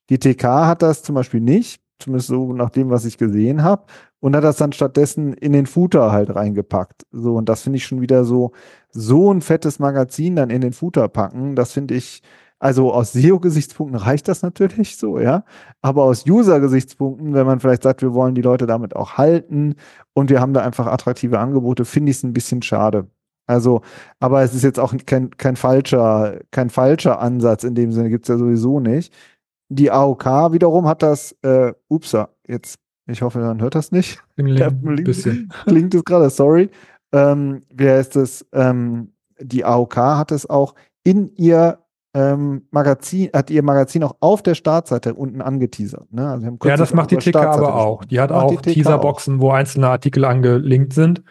Die 0.09 0.19
TK 0.19 0.43
hat 0.65 0.81
das 0.81 1.03
zum 1.03 1.15
Beispiel 1.15 1.41
nicht, 1.41 1.81
zumindest 1.99 2.27
so 2.27 2.53
nach 2.53 2.69
dem, 2.71 2.89
was 2.89 3.05
ich 3.05 3.17
gesehen 3.17 3.63
habe, 3.63 3.83
und 4.23 4.37
hat 4.37 4.45
das 4.45 4.55
dann 4.55 4.71
stattdessen 4.71 5.33
in 5.33 5.51
den 5.51 5.65
Footer 5.65 6.13
halt 6.13 6.33
reingepackt. 6.33 7.05
So, 7.11 7.35
und 7.35 7.49
das 7.49 7.61
finde 7.61 7.75
ich 7.75 7.85
schon 7.85 7.99
wieder 7.99 8.23
so, 8.23 8.53
so 8.89 9.33
ein 9.33 9.41
fettes 9.41 9.79
Magazin 9.79 10.37
dann 10.37 10.49
in 10.49 10.61
den 10.61 10.71
Footer 10.71 11.09
packen, 11.09 11.57
das 11.57 11.73
finde 11.73 11.95
ich, 11.95 12.21
also 12.57 12.93
aus 12.93 13.11
SEO-Gesichtspunkten 13.11 13.99
reicht 13.99 14.29
das 14.29 14.41
natürlich 14.41 14.95
so, 14.95 15.19
ja. 15.19 15.43
Aber 15.81 16.05
aus 16.05 16.25
User-Gesichtspunkten, 16.25 17.33
wenn 17.33 17.45
man 17.45 17.59
vielleicht 17.59 17.83
sagt, 17.83 18.01
wir 18.01 18.13
wollen 18.13 18.33
die 18.33 18.41
Leute 18.41 18.65
damit 18.65 18.95
auch 18.95 19.17
halten 19.17 19.75
und 20.13 20.29
wir 20.29 20.39
haben 20.39 20.53
da 20.53 20.61
einfach 20.61 20.87
attraktive 20.87 21.39
Angebote, 21.39 21.83
finde 21.83 22.11
ich 22.11 22.17
es 22.17 22.23
ein 22.23 22.31
bisschen 22.31 22.61
schade. 22.61 23.07
Also, 23.45 23.81
aber 24.21 24.41
es 24.41 24.53
ist 24.55 24.63
jetzt 24.63 24.79
auch 24.79 24.93
kein, 25.05 25.31
kein 25.31 25.57
falscher, 25.57 26.39
kein 26.51 26.69
falscher 26.69 27.19
Ansatz 27.19 27.65
in 27.65 27.75
dem 27.75 27.91
Sinne, 27.91 28.09
gibt 28.09 28.23
es 28.23 28.29
ja 28.29 28.37
sowieso 28.37 28.79
nicht. 28.79 29.13
Die 29.67 29.91
AOK 29.91 30.53
wiederum 30.53 30.87
hat 30.87 31.03
das, 31.03 31.33
äh, 31.41 31.73
upsa, 31.89 32.29
jetzt, 32.47 32.79
ich 33.07 33.21
hoffe, 33.21 33.39
man 33.39 33.61
hört 33.61 33.75
das 33.75 33.91
nicht. 33.91 34.21
Ein 34.37 34.55
bisschen. 35.03 35.51
Klingt 35.65 35.93
es 35.93 36.03
gerade, 36.03 36.29
sorry. 36.29 36.69
Ähm, 37.11 37.63
wie 37.73 37.89
heißt 37.89 38.15
es? 38.15 38.45
Ähm, 38.53 39.13
die 39.39 39.65
AOK 39.65 39.97
hat 39.97 40.31
es 40.31 40.49
auch 40.49 40.75
in 41.03 41.35
ihr 41.35 41.79
ähm, 42.15 42.67
Magazin, 42.71 43.29
hat 43.33 43.49
ihr 43.49 43.63
Magazin 43.63 44.03
auch 44.03 44.15
auf 44.19 44.43
der 44.43 44.55
Startseite 44.55 45.15
unten 45.15 45.41
angeteasert. 45.41 46.11
Ne? 46.13 46.27
Also 46.27 46.57
ja, 46.63 46.77
das 46.77 46.93
macht 46.93 47.11
die 47.11 47.17
TK 47.17 47.35
aber 47.35 47.75
auch. 47.75 48.05
Die 48.05 48.19
hat 48.19 48.31
auch 48.31 48.61
Teaserboxen, 48.61 49.41
wo 49.41 49.51
einzelne 49.51 49.89
Artikel 49.89 50.23
angelinkt 50.25 50.93
sind. 50.93 51.23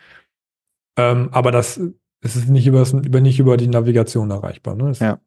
Ähm, 0.99 1.29
aber 1.33 1.53
das, 1.53 1.81
es 2.21 2.37
ist 2.37 2.49
nicht 2.49 2.67
über, 2.67 2.85
über, 2.93 3.21
nicht 3.21 3.39
über 3.39 3.57
die 3.57 3.69
Navigation 3.69 4.31
erreichbar. 4.31 4.75
Ne? 4.75 4.89
Das, 4.89 4.99
ja. 4.99 5.19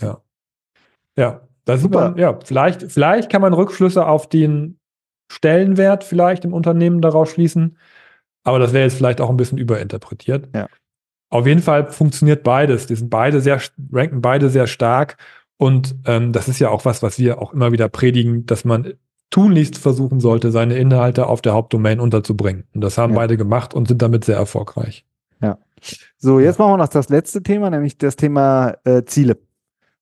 Ja. 0.00 0.20
Ja. 1.16 1.40
Da 1.64 1.76
Super. 1.76 2.10
Man, 2.10 2.18
ja, 2.18 2.38
vielleicht, 2.44 2.90
vielleicht 2.90 3.30
kann 3.30 3.42
man 3.42 3.52
Rückschlüsse 3.52 4.06
auf 4.06 4.28
den 4.28 4.79
Stellenwert 5.30 6.02
vielleicht 6.02 6.44
im 6.44 6.52
Unternehmen 6.52 7.00
daraus 7.00 7.30
schließen. 7.30 7.76
Aber 8.42 8.58
das 8.58 8.72
wäre 8.72 8.84
jetzt 8.84 8.96
vielleicht 8.96 9.20
auch 9.20 9.30
ein 9.30 9.36
bisschen 9.36 9.58
überinterpretiert. 9.58 10.48
Ja. 10.54 10.66
Auf 11.28 11.46
jeden 11.46 11.62
Fall 11.62 11.90
funktioniert 11.92 12.42
beides. 12.42 12.86
Die 12.86 12.96
sind 12.96 13.10
beide 13.10 13.40
sehr, 13.40 13.60
ranken 13.92 14.20
beide 14.20 14.50
sehr 14.50 14.66
stark. 14.66 15.16
Und 15.56 15.94
ähm, 16.06 16.32
das 16.32 16.48
ist 16.48 16.58
ja 16.58 16.70
auch 16.70 16.84
was, 16.84 17.02
was 17.02 17.18
wir 17.18 17.40
auch 17.40 17.52
immer 17.52 17.70
wieder 17.70 17.88
predigen, 17.88 18.44
dass 18.46 18.64
man 18.64 18.94
tunlichst 19.30 19.78
versuchen 19.78 20.18
sollte, 20.18 20.50
seine 20.50 20.76
Inhalte 20.76 21.28
auf 21.28 21.42
der 21.42 21.52
Hauptdomain 21.52 22.00
unterzubringen. 22.00 22.64
Und 22.74 22.80
das 22.80 22.98
haben 22.98 23.12
ja. 23.12 23.20
beide 23.20 23.36
gemacht 23.36 23.72
und 23.72 23.86
sind 23.86 24.02
damit 24.02 24.24
sehr 24.24 24.36
erfolgreich. 24.36 25.04
Ja. 25.40 25.58
So, 26.18 26.40
jetzt 26.40 26.58
machen 26.58 26.72
wir 26.72 26.76
noch 26.78 26.88
das 26.88 27.08
letzte 27.08 27.42
Thema, 27.42 27.70
nämlich 27.70 27.96
das 27.98 28.16
Thema 28.16 28.74
äh, 28.84 29.04
Ziele. 29.04 29.38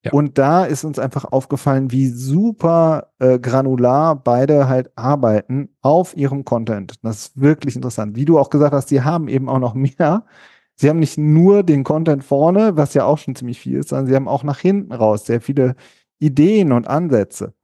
Ja. 0.04 0.12
Und 0.12 0.38
da 0.38 0.64
ist 0.64 0.84
uns 0.84 0.98
einfach 0.98 1.24
aufgefallen, 1.24 1.90
wie 1.90 2.06
super 2.08 3.08
äh, 3.18 3.38
granular 3.38 4.14
beide 4.14 4.68
halt 4.68 4.90
arbeiten 4.96 5.70
auf 5.82 6.16
ihrem 6.16 6.44
Content. 6.44 6.94
Das 7.02 7.18
ist 7.18 7.40
wirklich 7.40 7.74
interessant. 7.74 8.14
Wie 8.14 8.24
du 8.24 8.38
auch 8.38 8.50
gesagt 8.50 8.72
hast, 8.72 8.88
sie 8.88 9.02
haben 9.02 9.28
eben 9.28 9.48
auch 9.48 9.58
noch 9.58 9.74
mehr 9.74 10.24
sie 10.78 10.88
haben 10.88 11.00
nicht 11.00 11.18
nur 11.18 11.62
den 11.62 11.84
Content 11.84 12.24
vorne, 12.24 12.76
was 12.76 12.94
ja 12.94 13.04
auch 13.04 13.18
schon 13.18 13.34
ziemlich 13.34 13.61
viel 13.61 13.78
ist, 13.78 13.90
sondern 13.90 14.06
sie 14.06 14.14
haben 14.14 14.28
auch 14.28 14.44
nach 14.44 14.58
hinten 14.58 14.92
raus 14.92 15.26
sehr 15.26 15.40
viele 15.40 15.74
Ideen 16.20 16.72
und 16.72 16.88
Ansätze. 16.88 17.54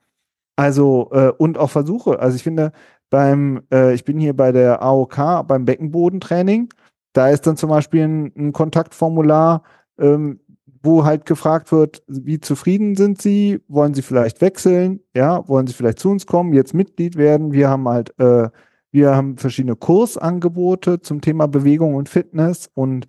Also, 0.57 1.11
äh, 1.12 1.33
und 1.38 1.59
auch 1.59 1.70
Versuche. 1.70 2.18
Also 2.20 2.37
ich 2.37 2.42
finde, 2.42 2.73
beim, 3.11 3.62
äh, 3.73 3.94
ich 3.94 4.05
bin 4.05 4.18
hier 4.18 4.37
bei 4.37 4.53
der 4.53 4.83
AOK, 4.83 5.47
beim 5.47 5.64
Beckenbodentraining, 5.64 6.73
da 7.12 7.29
ist 7.29 7.47
dann 7.47 7.57
zum 7.57 7.70
Beispiel 7.70 8.03
ein, 8.03 8.33
ein 8.37 8.53
Kontaktformular, 8.53 9.62
ähm, 9.99 10.40
wo 10.85 11.05
halt 11.05 11.27
gefragt 11.27 11.73
wird, 11.73 12.03
wie 12.07 12.40
zufrieden 12.40 12.97
sind 12.97 13.20
Sie? 13.20 13.61
Wollen 13.68 13.94
Sie 13.94 14.03
vielleicht 14.03 14.40
wechseln? 14.40 15.01
Ja, 15.14 15.47
wollen 15.49 15.66
Sie 15.66 15.75
vielleicht 15.75 15.99
zu 15.99 16.11
uns 16.11 16.27
kommen, 16.27 16.53
jetzt 16.53 16.75
Mitglied 16.75 17.16
werden? 17.16 17.53
Wir 17.53 17.68
haben 17.68 17.88
halt 17.88 18.18
äh, 18.18 18.49
wir 18.94 19.16
haben 19.16 19.38
verschiedene 19.38 19.75
Kursangebote 19.75 21.01
zum 21.01 21.20
Thema 21.20 21.49
Bewegung 21.49 21.97
und 21.97 22.09
Fitness 22.09 22.70
und 22.75 23.09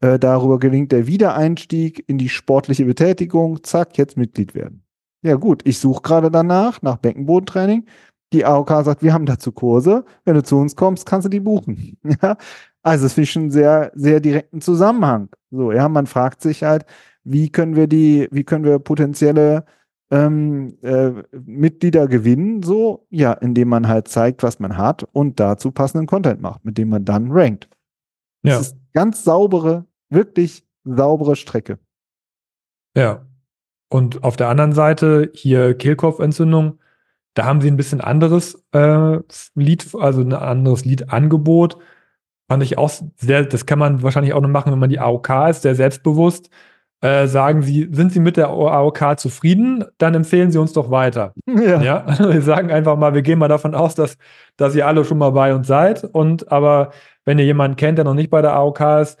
äh, 0.00 0.18
darüber 0.18 0.58
gelingt 0.58 0.90
der 0.90 1.06
Wiedereinstieg 1.06 2.02
in 2.08 2.18
die 2.18 2.28
sportliche 2.28 2.84
Betätigung. 2.84 3.62
Zack, 3.62 3.96
jetzt 3.96 4.16
Mitglied 4.16 4.56
werden. 4.56 4.82
Ja 5.22 5.36
gut, 5.36 5.62
ich 5.64 5.78
suche 5.78 6.02
gerade 6.02 6.32
danach, 6.32 6.82
nach 6.82 6.96
Beckenbodentraining. 6.96 7.86
Die 8.32 8.44
AOK 8.44 8.84
sagt, 8.84 9.04
wir 9.04 9.12
haben 9.12 9.24
dazu 9.24 9.52
Kurse. 9.52 10.04
Wenn 10.24 10.34
du 10.34 10.42
zu 10.42 10.56
uns 10.58 10.74
kommst, 10.74 11.06
kannst 11.06 11.26
du 11.26 11.28
die 11.28 11.38
buchen. 11.38 11.96
Ja? 12.22 12.36
Also 12.82 13.06
es 13.06 13.16
ist 13.16 13.28
schon 13.28 13.52
sehr, 13.52 13.92
sehr 13.94 14.18
direkten 14.18 14.60
Zusammenhang. 14.60 15.28
So, 15.52 15.70
ja, 15.70 15.88
man 15.88 16.08
fragt 16.08 16.42
sich 16.42 16.64
halt, 16.64 16.86
wie 17.30 17.50
können 17.50 17.76
wir 17.76 17.86
die, 17.86 18.28
wie 18.32 18.44
können 18.44 18.64
wir 18.64 18.78
potenzielle 18.80 19.64
ähm, 20.10 20.76
äh, 20.82 21.12
Mitglieder 21.32 22.08
gewinnen, 22.08 22.62
so, 22.62 23.06
ja, 23.10 23.32
indem 23.32 23.68
man 23.68 23.86
halt 23.86 24.08
zeigt, 24.08 24.42
was 24.42 24.58
man 24.58 24.76
hat 24.76 25.04
und 25.12 25.38
dazu 25.38 25.70
passenden 25.70 26.08
Content 26.08 26.40
macht, 26.40 26.64
mit 26.64 26.76
dem 26.76 26.88
man 26.88 27.04
dann 27.04 27.30
rankt. 27.30 27.68
Ja. 28.42 28.56
Das 28.56 28.68
ist 28.68 28.76
ganz 28.92 29.22
saubere, 29.22 29.86
wirklich 30.08 30.64
saubere 30.84 31.36
Strecke. 31.36 31.78
Ja. 32.96 33.24
Und 33.88 34.24
auf 34.24 34.36
der 34.36 34.48
anderen 34.48 34.72
Seite 34.72 35.30
hier 35.32 35.74
Kehlkopfentzündung, 35.74 36.78
da 37.34 37.44
haben 37.44 37.60
sie 37.60 37.68
ein 37.70 37.76
bisschen 37.76 38.00
anderes 38.00 38.60
äh, 38.72 39.18
Lied, 39.54 39.94
also 39.94 40.22
ein 40.22 40.32
anderes 40.32 40.84
Liedangebot. 40.84 41.78
Fand 42.48 42.64
ich 42.64 42.78
auch 42.78 42.90
sehr, 43.16 43.44
das 43.44 43.66
kann 43.66 43.78
man 43.78 44.02
wahrscheinlich 44.02 44.32
auch 44.32 44.40
noch 44.40 44.48
machen, 44.48 44.72
wenn 44.72 44.80
man 44.80 44.90
die 44.90 44.98
AOK 44.98 45.28
ist, 45.50 45.62
sehr 45.62 45.76
selbstbewusst 45.76 46.50
äh, 47.02 47.26
sagen 47.26 47.62
Sie, 47.62 47.88
sind 47.92 48.12
Sie 48.12 48.20
mit 48.20 48.36
der 48.36 48.48
AOK 48.48 49.18
zufrieden? 49.18 49.84
Dann 49.98 50.14
empfehlen 50.14 50.50
Sie 50.50 50.58
uns 50.58 50.72
doch 50.72 50.90
weiter. 50.90 51.34
Ja. 51.46 51.80
ja? 51.82 52.18
Wir 52.18 52.42
sagen 52.42 52.70
einfach 52.70 52.96
mal, 52.96 53.14
wir 53.14 53.22
gehen 53.22 53.38
mal 53.38 53.48
davon 53.48 53.74
aus, 53.74 53.94
dass, 53.94 54.16
dass 54.56 54.74
ihr 54.74 54.86
alle 54.86 55.04
schon 55.04 55.18
mal 55.18 55.30
bei 55.30 55.54
uns 55.54 55.66
seid. 55.66 56.04
Und 56.04 56.50
aber 56.52 56.92
wenn 57.24 57.38
ihr 57.38 57.44
jemanden 57.44 57.76
kennt, 57.76 57.98
der 57.98 58.04
noch 58.04 58.14
nicht 58.14 58.30
bei 58.30 58.42
der 58.42 58.54
AOK 58.54 58.80
ist, 59.02 59.18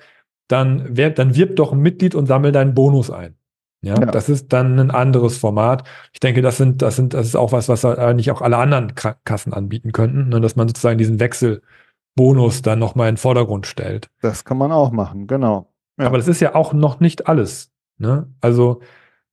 dann, 0.48 0.96
werb, 0.96 1.16
dann 1.16 1.34
wirbt 1.34 1.58
doch 1.58 1.72
ein 1.72 1.80
Mitglied 1.80 2.14
und 2.14 2.26
sammelt 2.26 2.56
einen 2.56 2.74
Bonus 2.74 3.10
ein. 3.10 3.36
Ja, 3.82 3.94
ja, 3.94 4.06
das 4.06 4.28
ist 4.28 4.52
dann 4.52 4.78
ein 4.78 4.90
anderes 4.90 5.38
Format. 5.38 5.84
Ich 6.12 6.20
denke, 6.20 6.42
das 6.42 6.58
sind, 6.58 6.82
das 6.82 6.96
sind, 6.96 7.14
das 7.14 7.26
ist 7.26 7.36
auch 7.36 7.52
was, 7.52 7.68
was 7.68 7.84
eigentlich 7.84 8.30
auch 8.30 8.42
alle 8.42 8.58
anderen 8.58 8.94
Kassen 9.24 9.54
anbieten 9.54 9.92
könnten, 9.92 10.28
ne, 10.28 10.40
dass 10.40 10.54
man 10.54 10.68
sozusagen 10.68 10.98
diesen 10.98 11.18
Wechselbonus 11.18 12.60
dann 12.60 12.78
nochmal 12.78 13.08
in 13.08 13.14
den 13.14 13.20
Vordergrund 13.20 13.66
stellt. 13.66 14.10
Das 14.20 14.44
kann 14.44 14.58
man 14.58 14.70
auch 14.70 14.90
machen, 14.90 15.26
genau. 15.26 15.69
Ja. 16.00 16.06
Aber 16.06 16.16
das 16.16 16.28
ist 16.28 16.40
ja 16.40 16.54
auch 16.54 16.72
noch 16.72 17.00
nicht 17.00 17.28
alles. 17.28 17.70
Ne? 17.98 18.26
Also 18.40 18.80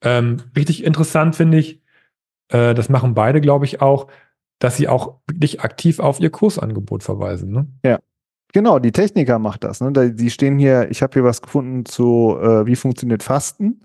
ähm, 0.02 0.38
richtig 0.56 0.84
interessant 0.84 1.36
finde 1.36 1.58
ich, 1.58 1.82
äh, 2.50 2.74
das 2.74 2.90
machen 2.90 3.14
beide, 3.14 3.42
glaube 3.42 3.66
ich, 3.66 3.82
auch, 3.82 4.08
dass 4.60 4.78
sie 4.78 4.88
auch 4.88 5.16
wirklich 5.28 5.62
aktiv 5.62 6.00
auf 6.00 6.20
ihr 6.20 6.30
Kursangebot 6.30 7.04
verweisen. 7.04 7.52
Ne? 7.52 7.68
Ja. 7.84 8.00
Genau, 8.54 8.80
die 8.80 8.92
Techniker 8.92 9.40
macht 9.40 9.64
das. 9.64 9.82
Ne? 9.82 10.14
Die 10.14 10.30
stehen 10.30 10.58
hier, 10.58 10.90
ich 10.90 11.02
habe 11.02 11.14
hier 11.14 11.24
was 11.24 11.42
gefunden 11.42 11.86
zu, 11.86 12.38
äh, 12.42 12.66
wie 12.66 12.76
funktioniert 12.76 13.24
Fasten. 13.24 13.82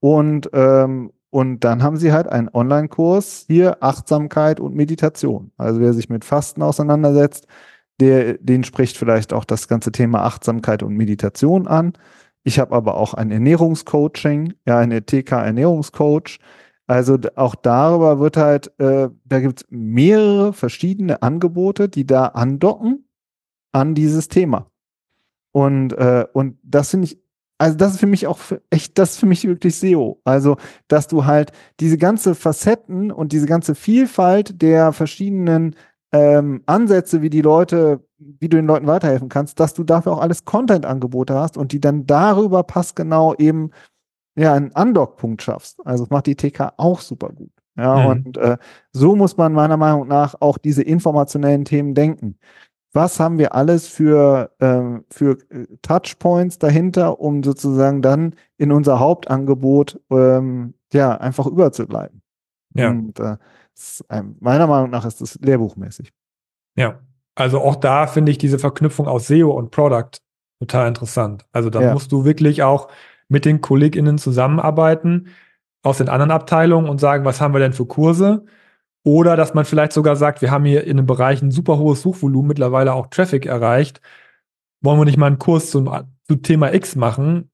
Und, 0.00 0.50
ähm, 0.52 1.12
und 1.30 1.60
dann 1.60 1.82
haben 1.82 1.96
sie 1.96 2.12
halt 2.12 2.26
einen 2.26 2.48
Online-Kurs 2.52 3.44
hier, 3.46 3.82
Achtsamkeit 3.82 4.58
und 4.58 4.74
Meditation. 4.74 5.52
Also 5.56 5.80
wer 5.80 5.92
sich 5.92 6.08
mit 6.08 6.24
Fasten 6.24 6.62
auseinandersetzt, 6.62 7.46
der, 8.00 8.38
den 8.38 8.64
spricht 8.64 8.96
vielleicht 8.96 9.32
auch 9.32 9.44
das 9.44 9.68
ganze 9.68 9.92
Thema 9.92 10.24
Achtsamkeit 10.24 10.82
und 10.82 10.96
Meditation 10.96 11.66
an. 11.66 11.92
Ich 12.42 12.58
habe 12.58 12.74
aber 12.74 12.96
auch 12.96 13.14
ein 13.14 13.30
Ernährungscoaching, 13.30 14.54
ja, 14.66 14.78
eine 14.78 15.04
TK-Ernährungscoach. 15.04 16.38
Also 16.86 17.18
auch 17.36 17.54
darüber 17.54 18.18
wird 18.18 18.36
halt, 18.36 18.72
äh, 18.80 19.10
da 19.24 19.40
gibt 19.40 19.60
es 19.60 19.66
mehrere 19.70 20.52
verschiedene 20.52 21.22
Angebote, 21.22 21.88
die 21.88 22.06
da 22.06 22.26
andocken 22.26 23.04
an 23.72 23.94
dieses 23.94 24.28
Thema. 24.28 24.66
Und, 25.52 25.92
äh, 25.92 26.26
und 26.32 26.58
das 26.62 26.90
finde 26.90 27.06
ich, 27.06 27.20
also 27.58 27.76
das 27.76 27.92
ist 27.92 28.00
für 28.00 28.06
mich 28.06 28.26
auch 28.26 28.38
für, 28.38 28.62
echt, 28.70 28.98
das 28.98 29.12
ist 29.12 29.18
für 29.18 29.26
mich 29.26 29.46
wirklich 29.46 29.76
SEO. 29.76 30.20
Also, 30.24 30.56
dass 30.88 31.08
du 31.08 31.26
halt 31.26 31.52
diese 31.78 31.98
ganze 31.98 32.34
Facetten 32.34 33.12
und 33.12 33.32
diese 33.32 33.46
ganze 33.46 33.74
Vielfalt 33.74 34.62
der 34.62 34.92
verschiedenen 34.92 35.76
ähm, 36.12 36.62
Ansätze, 36.66 37.22
wie 37.22 37.30
die 37.30 37.42
Leute, 37.42 38.04
wie 38.18 38.48
du 38.48 38.56
den 38.56 38.66
Leuten 38.66 38.86
weiterhelfen 38.86 39.28
kannst, 39.28 39.60
dass 39.60 39.74
du 39.74 39.84
dafür 39.84 40.12
auch 40.12 40.20
alles 40.20 40.44
Content-Angebote 40.44 41.34
hast 41.34 41.56
und 41.56 41.72
die 41.72 41.80
dann 41.80 42.06
darüber 42.06 42.62
passgenau 42.62 43.34
eben 43.36 43.70
ja 44.36 44.54
einen 44.54 44.72
Undock-Punkt 44.72 45.42
schaffst. 45.42 45.78
Also 45.84 46.04
das 46.04 46.10
macht 46.10 46.26
die 46.26 46.36
TK 46.36 46.72
auch 46.76 47.00
super 47.00 47.30
gut. 47.30 47.50
Ja, 47.76 47.96
mhm. 47.96 48.06
und 48.06 48.36
äh, 48.36 48.58
so 48.92 49.14
muss 49.16 49.36
man 49.36 49.52
meiner 49.52 49.76
Meinung 49.76 50.08
nach 50.08 50.34
auch 50.40 50.58
diese 50.58 50.82
informationellen 50.82 51.64
Themen 51.64 51.94
denken. 51.94 52.38
Was 52.92 53.20
haben 53.20 53.38
wir 53.38 53.54
alles 53.54 53.86
für, 53.86 54.50
äh, 54.58 55.00
für 55.10 55.38
Touchpoints 55.82 56.58
dahinter, 56.58 57.20
um 57.20 57.44
sozusagen 57.44 58.02
dann 58.02 58.34
in 58.58 58.72
unser 58.72 58.98
Hauptangebot 58.98 60.00
ähm, 60.10 60.74
ja 60.92 61.16
einfach 61.16 61.46
überzubleiben? 61.46 62.22
Ja. 62.74 62.90
Und, 62.90 63.20
äh, 63.20 63.36
meiner 64.40 64.66
Meinung 64.66 64.90
nach 64.90 65.04
ist 65.04 65.20
das 65.20 65.36
lehrbuchmäßig. 65.40 66.12
Ja, 66.76 67.00
also 67.34 67.60
auch 67.60 67.76
da 67.76 68.06
finde 68.06 68.32
ich 68.32 68.38
diese 68.38 68.58
Verknüpfung 68.58 69.06
aus 69.06 69.26
SEO 69.26 69.50
und 69.50 69.70
Product 69.70 70.10
total 70.60 70.88
interessant. 70.88 71.46
Also 71.52 71.70
da 71.70 71.80
ja. 71.80 71.92
musst 71.92 72.12
du 72.12 72.24
wirklich 72.24 72.62
auch 72.62 72.88
mit 73.28 73.44
den 73.44 73.60
KollegInnen 73.60 74.18
zusammenarbeiten 74.18 75.28
aus 75.82 75.98
den 75.98 76.08
anderen 76.08 76.30
Abteilungen 76.30 76.88
und 76.88 77.00
sagen, 77.00 77.24
was 77.24 77.40
haben 77.40 77.54
wir 77.54 77.60
denn 77.60 77.72
für 77.72 77.86
Kurse? 77.86 78.44
Oder 79.02 79.36
dass 79.36 79.54
man 79.54 79.64
vielleicht 79.64 79.92
sogar 79.92 80.16
sagt, 80.16 80.42
wir 80.42 80.50
haben 80.50 80.64
hier 80.64 80.84
in 80.84 80.98
einem 80.98 81.06
Bereich 81.06 81.40
ein 81.40 81.50
super 81.50 81.78
hohes 81.78 82.02
Suchvolumen, 82.02 82.48
mittlerweile 82.48 82.92
auch 82.92 83.06
Traffic 83.06 83.46
erreicht. 83.46 84.00
Wollen 84.82 84.98
wir 84.98 85.06
nicht 85.06 85.16
mal 85.16 85.26
einen 85.26 85.38
Kurs 85.38 85.70
zum, 85.70 85.90
zum 86.24 86.42
Thema 86.42 86.74
X 86.74 86.96
machen? 86.96 87.50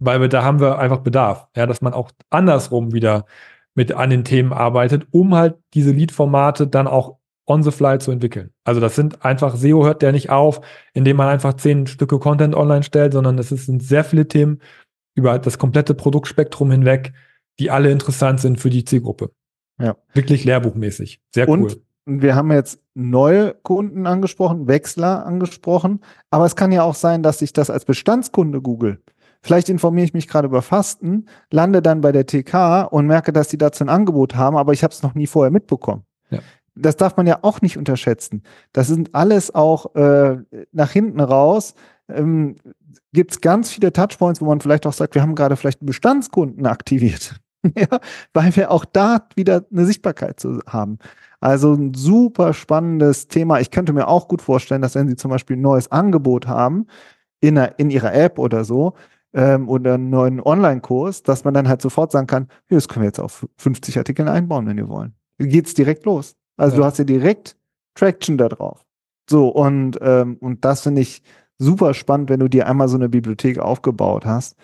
Weil 0.00 0.20
wir, 0.20 0.28
da 0.28 0.42
haben 0.42 0.58
wir 0.58 0.78
einfach 0.78 1.00
Bedarf. 1.00 1.46
Ja, 1.54 1.66
dass 1.66 1.82
man 1.82 1.92
auch 1.92 2.10
andersrum 2.30 2.92
wieder 2.92 3.26
mit 3.74 3.92
an 3.92 4.10
den 4.10 4.24
Themen 4.24 4.52
arbeitet, 4.52 5.06
um 5.10 5.34
halt 5.34 5.56
diese 5.74 5.92
Lead-Formate 5.92 6.66
dann 6.66 6.86
auch 6.86 7.18
on 7.46 7.62
the 7.62 7.70
fly 7.70 7.98
zu 7.98 8.10
entwickeln. 8.12 8.50
Also 8.64 8.80
das 8.80 8.94
sind 8.94 9.24
einfach, 9.24 9.56
SEO 9.56 9.84
hört 9.84 10.02
der 10.02 10.12
nicht 10.12 10.30
auf, 10.30 10.60
indem 10.94 11.16
man 11.16 11.28
einfach 11.28 11.54
zehn 11.54 11.86
Stücke 11.86 12.18
Content 12.18 12.54
online 12.54 12.82
stellt, 12.82 13.12
sondern 13.12 13.38
es 13.38 13.48
sind 13.48 13.82
sehr 13.82 14.04
viele 14.04 14.28
Themen 14.28 14.60
über 15.14 15.38
das 15.38 15.58
komplette 15.58 15.94
Produktspektrum 15.94 16.70
hinweg, 16.70 17.12
die 17.58 17.70
alle 17.70 17.90
interessant 17.90 18.40
sind 18.40 18.60
für 18.60 18.70
die 18.70 18.84
Zielgruppe. 18.84 19.32
Ja. 19.80 19.96
Wirklich 20.14 20.44
lehrbuchmäßig. 20.44 21.20
Sehr 21.34 21.48
Und 21.48 21.62
cool. 21.62 21.82
Wir 22.06 22.34
haben 22.34 22.50
jetzt 22.50 22.80
neue 22.94 23.54
Kunden 23.54 24.06
angesprochen, 24.06 24.66
Wechsler 24.66 25.26
angesprochen, 25.26 26.00
aber 26.30 26.46
es 26.46 26.56
kann 26.56 26.72
ja 26.72 26.82
auch 26.82 26.94
sein, 26.94 27.22
dass 27.22 27.42
ich 27.42 27.52
das 27.52 27.70
als 27.70 27.84
Bestandskunde 27.84 28.60
google 28.60 29.02
vielleicht 29.42 29.68
informiere 29.68 30.04
ich 30.04 30.14
mich 30.14 30.28
gerade 30.28 30.46
über 30.46 30.62
Fasten, 30.62 31.26
lande 31.50 31.82
dann 31.82 32.00
bei 32.00 32.12
der 32.12 32.26
TK 32.26 32.84
und 32.90 33.06
merke, 33.06 33.32
dass 33.32 33.48
die 33.48 33.58
dazu 33.58 33.84
ein 33.84 33.88
Angebot 33.88 34.34
haben, 34.34 34.56
aber 34.56 34.72
ich 34.72 34.82
habe 34.82 34.92
es 34.92 35.02
noch 35.02 35.14
nie 35.14 35.26
vorher 35.26 35.50
mitbekommen. 35.50 36.04
Ja. 36.30 36.40
Das 36.74 36.96
darf 36.96 37.16
man 37.16 37.26
ja 37.26 37.38
auch 37.42 37.60
nicht 37.60 37.76
unterschätzen. 37.76 38.42
Das 38.72 38.86
sind 38.86 39.14
alles 39.14 39.54
auch 39.54 39.94
äh, 39.94 40.38
nach 40.72 40.90
hinten 40.90 41.20
raus. 41.20 41.74
Ähm, 42.08 42.56
Gibt 43.12 43.32
es 43.32 43.40
ganz 43.40 43.70
viele 43.70 43.92
Touchpoints, 43.92 44.40
wo 44.40 44.46
man 44.46 44.60
vielleicht 44.60 44.86
auch 44.86 44.92
sagt, 44.92 45.14
wir 45.14 45.22
haben 45.22 45.34
gerade 45.34 45.56
vielleicht 45.56 45.80
einen 45.80 45.88
Bestandskunden 45.88 46.66
aktiviert. 46.66 47.40
ja, 47.76 47.98
weil 48.32 48.54
wir 48.56 48.70
auch 48.70 48.84
da 48.84 49.28
wieder 49.34 49.64
eine 49.70 49.84
Sichtbarkeit 49.84 50.40
zu 50.40 50.60
haben. 50.66 50.98
Also 51.40 51.72
ein 51.72 51.94
super 51.94 52.52
spannendes 52.52 53.28
Thema. 53.28 53.60
Ich 53.60 53.70
könnte 53.70 53.92
mir 53.92 54.08
auch 54.08 54.28
gut 54.28 54.42
vorstellen, 54.42 54.82
dass 54.82 54.94
wenn 54.94 55.08
Sie 55.08 55.16
zum 55.16 55.30
Beispiel 55.30 55.56
ein 55.56 55.62
neues 55.62 55.90
Angebot 55.90 56.46
haben 56.46 56.86
in, 57.40 57.58
einer, 57.58 57.78
in 57.78 57.90
Ihrer 57.90 58.14
App 58.14 58.38
oder 58.38 58.64
so 58.64 58.94
ähm, 59.32 59.68
oder 59.68 59.94
einen 59.94 60.10
neuen 60.10 60.40
Online-Kurs, 60.40 61.22
dass 61.22 61.44
man 61.44 61.54
dann 61.54 61.68
halt 61.68 61.82
sofort 61.82 62.12
sagen 62.12 62.26
kann, 62.26 62.48
das 62.68 62.88
können 62.88 63.02
wir 63.02 63.08
jetzt 63.08 63.20
auf 63.20 63.46
50 63.58 63.98
Artikeln 63.98 64.28
einbauen, 64.28 64.66
wenn 64.66 64.76
wir 64.76 64.88
wollen. 64.88 65.14
Geht's 65.38 65.74
direkt 65.74 66.04
los. 66.04 66.36
Also 66.56 66.76
ja. 66.76 66.80
du 66.80 66.84
hast 66.86 66.98
ja 66.98 67.04
direkt 67.04 67.56
Traction 67.94 68.38
da 68.38 68.48
drauf. 68.48 68.84
So, 69.28 69.48
und, 69.48 69.98
ähm, 70.02 70.36
und 70.40 70.64
das 70.64 70.82
finde 70.82 71.02
ich 71.02 71.22
super 71.58 71.94
spannend, 71.94 72.30
wenn 72.30 72.40
du 72.40 72.48
dir 72.48 72.66
einmal 72.66 72.88
so 72.88 72.96
eine 72.96 73.08
Bibliothek 73.08 73.58
aufgebaut 73.58 74.26
hast. 74.26 74.56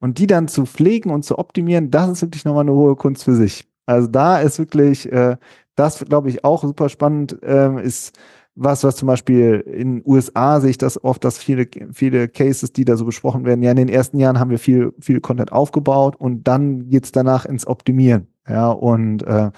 Und 0.00 0.18
die 0.18 0.26
dann 0.26 0.48
zu 0.48 0.66
pflegen 0.66 1.10
und 1.10 1.24
zu 1.24 1.38
optimieren, 1.38 1.90
das 1.90 2.10
ist 2.10 2.22
wirklich 2.22 2.44
nochmal 2.44 2.62
eine 2.62 2.72
hohe 2.72 2.96
Kunst 2.96 3.24
für 3.24 3.34
sich. 3.34 3.66
Also 3.86 4.08
da 4.08 4.40
ist 4.40 4.58
wirklich, 4.58 5.10
äh, 5.10 5.36
das 5.74 6.04
glaube 6.04 6.28
ich 6.28 6.44
auch 6.44 6.62
super 6.62 6.88
spannend, 6.88 7.42
äh, 7.42 7.82
ist 7.82 8.18
was, 8.56 8.82
was 8.84 8.96
zum 8.96 9.06
Beispiel 9.06 9.60
in 9.66 10.02
USA 10.04 10.60
sehe 10.60 10.70
ich 10.70 10.78
das 10.78 11.02
oft, 11.04 11.22
dass 11.24 11.38
viele, 11.38 11.68
viele 11.92 12.28
Cases, 12.28 12.72
die 12.72 12.86
da 12.86 12.96
so 12.96 13.04
besprochen 13.04 13.44
werden, 13.44 13.62
ja, 13.62 13.70
in 13.70 13.76
den 13.76 13.88
ersten 13.88 14.18
Jahren 14.18 14.40
haben 14.40 14.50
wir 14.50 14.58
viel, 14.58 14.92
viel 14.98 15.20
Content 15.20 15.52
aufgebaut 15.52 16.16
und 16.16 16.48
dann 16.48 16.88
geht's 16.88 17.12
danach 17.12 17.44
ins 17.44 17.66
Optimieren. 17.66 18.28
Ja, 18.48 18.70
und 18.70 19.22
äh, 19.24 19.50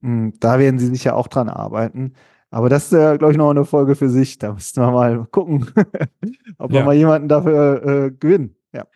mh, 0.00 0.32
da 0.40 0.58
werden 0.58 0.78
sie 0.78 0.88
sicher 0.88 1.16
auch 1.16 1.28
dran 1.28 1.48
arbeiten. 1.48 2.14
Aber 2.50 2.68
das 2.68 2.84
ist 2.84 2.92
ja, 2.92 3.16
glaube 3.16 3.32
ich, 3.32 3.38
noch 3.38 3.50
eine 3.50 3.64
Folge 3.64 3.94
für 3.94 4.08
sich. 4.08 4.38
Da 4.38 4.52
müssten 4.52 4.80
wir 4.80 4.90
mal 4.90 5.26
gucken, 5.30 5.66
ob 6.58 6.72
wir 6.72 6.84
mal 6.84 6.94
jemanden 6.94 7.28
dafür 7.28 7.84
äh, 7.84 8.10
gewinnen. 8.10 8.56
Ja. 8.72 8.86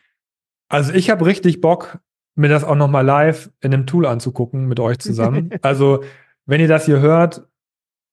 Also 0.68 0.92
ich 0.92 1.10
habe 1.10 1.26
richtig 1.26 1.60
Bock, 1.60 1.98
mir 2.34 2.48
das 2.48 2.64
auch 2.64 2.76
nochmal 2.76 3.04
live 3.04 3.50
in 3.60 3.72
einem 3.72 3.86
Tool 3.86 4.06
anzugucken 4.06 4.66
mit 4.66 4.80
euch 4.80 4.98
zusammen. 4.98 5.50
also, 5.62 6.02
wenn 6.46 6.60
ihr 6.60 6.68
das 6.68 6.86
hier 6.86 7.00
hört, 7.00 7.48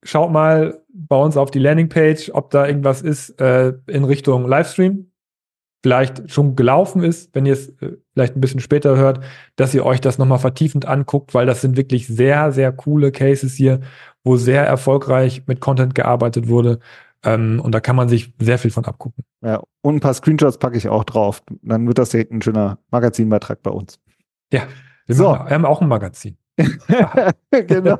schaut 0.06 0.32
mal 0.32 0.82
bei 0.94 1.18
uns 1.18 1.36
auf 1.36 1.52
die 1.52 1.60
Landingpage, 1.60 2.32
ob 2.34 2.52
da 2.52 2.66
irgendwas 2.66 3.02
ist 3.02 3.42
äh, 3.42 3.74
in 3.88 4.06
Richtung 4.06 4.48
Livestream. 4.48 5.12
Vielleicht 5.84 6.32
schon 6.32 6.56
gelaufen 6.56 7.04
ist, 7.04 7.36
wenn 7.36 7.46
ihr 7.46 7.54
es 7.54 7.70
äh, 7.82 7.98
vielleicht 8.14 8.36
ein 8.36 8.42
bisschen 8.42 8.60
später 8.60 8.96
hört, 8.96 9.20
dass 9.56 9.74
ihr 9.74 9.86
euch 9.86 10.02
das 10.02 10.18
nochmal 10.18 10.40
vertiefend 10.40 10.88
anguckt, 10.88 11.34
weil 11.34 11.46
das 11.46 11.62
sind 11.62 11.76
wirklich 11.76 12.08
sehr, 12.08 12.52
sehr 12.52 12.72
coole 12.72 13.12
Cases 13.12 13.54
hier, 13.54 13.82
wo 14.24 14.38
sehr 14.38 14.66
erfolgreich 14.66 15.44
mit 15.48 15.60
Content 15.60 15.94
gearbeitet 15.94 16.48
wurde. 16.48 16.80
Ähm, 17.24 17.60
und 17.60 17.74
da 17.74 17.80
kann 17.80 17.96
man 17.96 18.08
sich 18.08 18.34
sehr 18.40 18.58
viel 18.58 18.72
von 18.72 18.86
abgucken. 18.86 19.24
Ja, 19.44 19.62
und 19.82 19.96
ein 19.96 20.00
paar 20.00 20.14
Screenshots 20.14 20.58
packe 20.58 20.78
ich 20.78 20.88
auch 20.88 21.04
drauf. 21.04 21.44
Dann 21.62 21.88
wird 21.88 21.98
das 21.98 22.10
direkt 22.10 22.32
ein 22.32 22.42
schöner 22.42 22.80
Magazinbeitrag 22.92 23.62
bei 23.62 23.72
uns. 23.72 24.00
Ja, 24.52 24.64
wir, 25.08 25.16
so. 25.16 25.30
machen, 25.30 25.50
wir 25.50 25.56
haben 25.56 25.66
auch 25.66 25.82
ein 25.82 25.88
Magazin. 25.88 26.38
genau. 27.52 27.98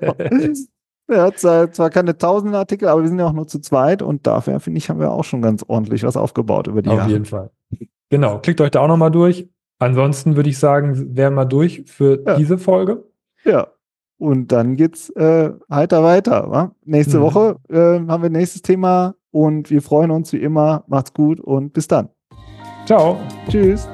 Ja, 1.08 1.32
zwar, 1.34 1.72
zwar 1.72 1.90
keine 1.90 2.18
tausend 2.18 2.56
Artikel, 2.56 2.88
aber 2.88 3.02
wir 3.02 3.10
sind 3.10 3.20
ja 3.20 3.28
auch 3.28 3.34
nur 3.34 3.48
zu 3.48 3.60
zweit 3.60 4.02
und 4.02 4.26
dafür, 4.26 4.60
finde 4.60 4.80
ich, 4.80 4.90
haben 4.90 5.00
wir 5.00 5.12
auch 5.12 5.24
schon 5.24 5.42
ganz 5.42 5.64
ordentlich 5.68 6.04
was 6.04 6.18
aufgebaut 6.18 6.68
über 6.68 6.82
die 6.82 6.90
Auf 6.90 6.98
Jahre. 6.98 7.12
jeden 7.12 7.26
Fall. 7.26 7.52
Genau, 8.10 8.40
klickt 8.40 8.62
euch 8.62 8.72
da 8.72 8.82
auch 8.82 8.88
nochmal 8.88 9.12
durch. 9.12 9.48
Ansonsten 9.78 10.36
würde 10.36 10.50
ich 10.50 10.58
sagen, 10.58 11.16
wären 11.16 11.36
wir 11.36 11.46
durch 11.46 11.84
für 11.86 12.24
ja. 12.26 12.36
diese 12.38 12.58
Folge. 12.58 13.04
Ja. 13.44 13.68
Und 14.18 14.52
dann 14.52 14.76
geht's 14.78 15.10
äh, 15.12 15.52
heiter 15.70 16.04
weiter. 16.04 16.50
Wa? 16.50 16.72
Nächste 16.86 17.18
mhm. 17.18 17.22
Woche 17.24 17.58
äh, 17.70 18.00
haben 18.08 18.24
wir 18.24 18.30
nächstes 18.30 18.62
Thema 18.62 19.16
und 19.32 19.70
wir 19.70 19.82
freuen 19.82 20.12
uns 20.12 20.32
wie 20.32 20.38
immer. 20.38 20.86
Macht's 20.88 21.14
gut 21.14 21.40
und 21.40 21.74
bis 21.74 21.88
dann. 21.88 22.10
Ciao. 22.86 23.20
Tschüss. 23.50 23.88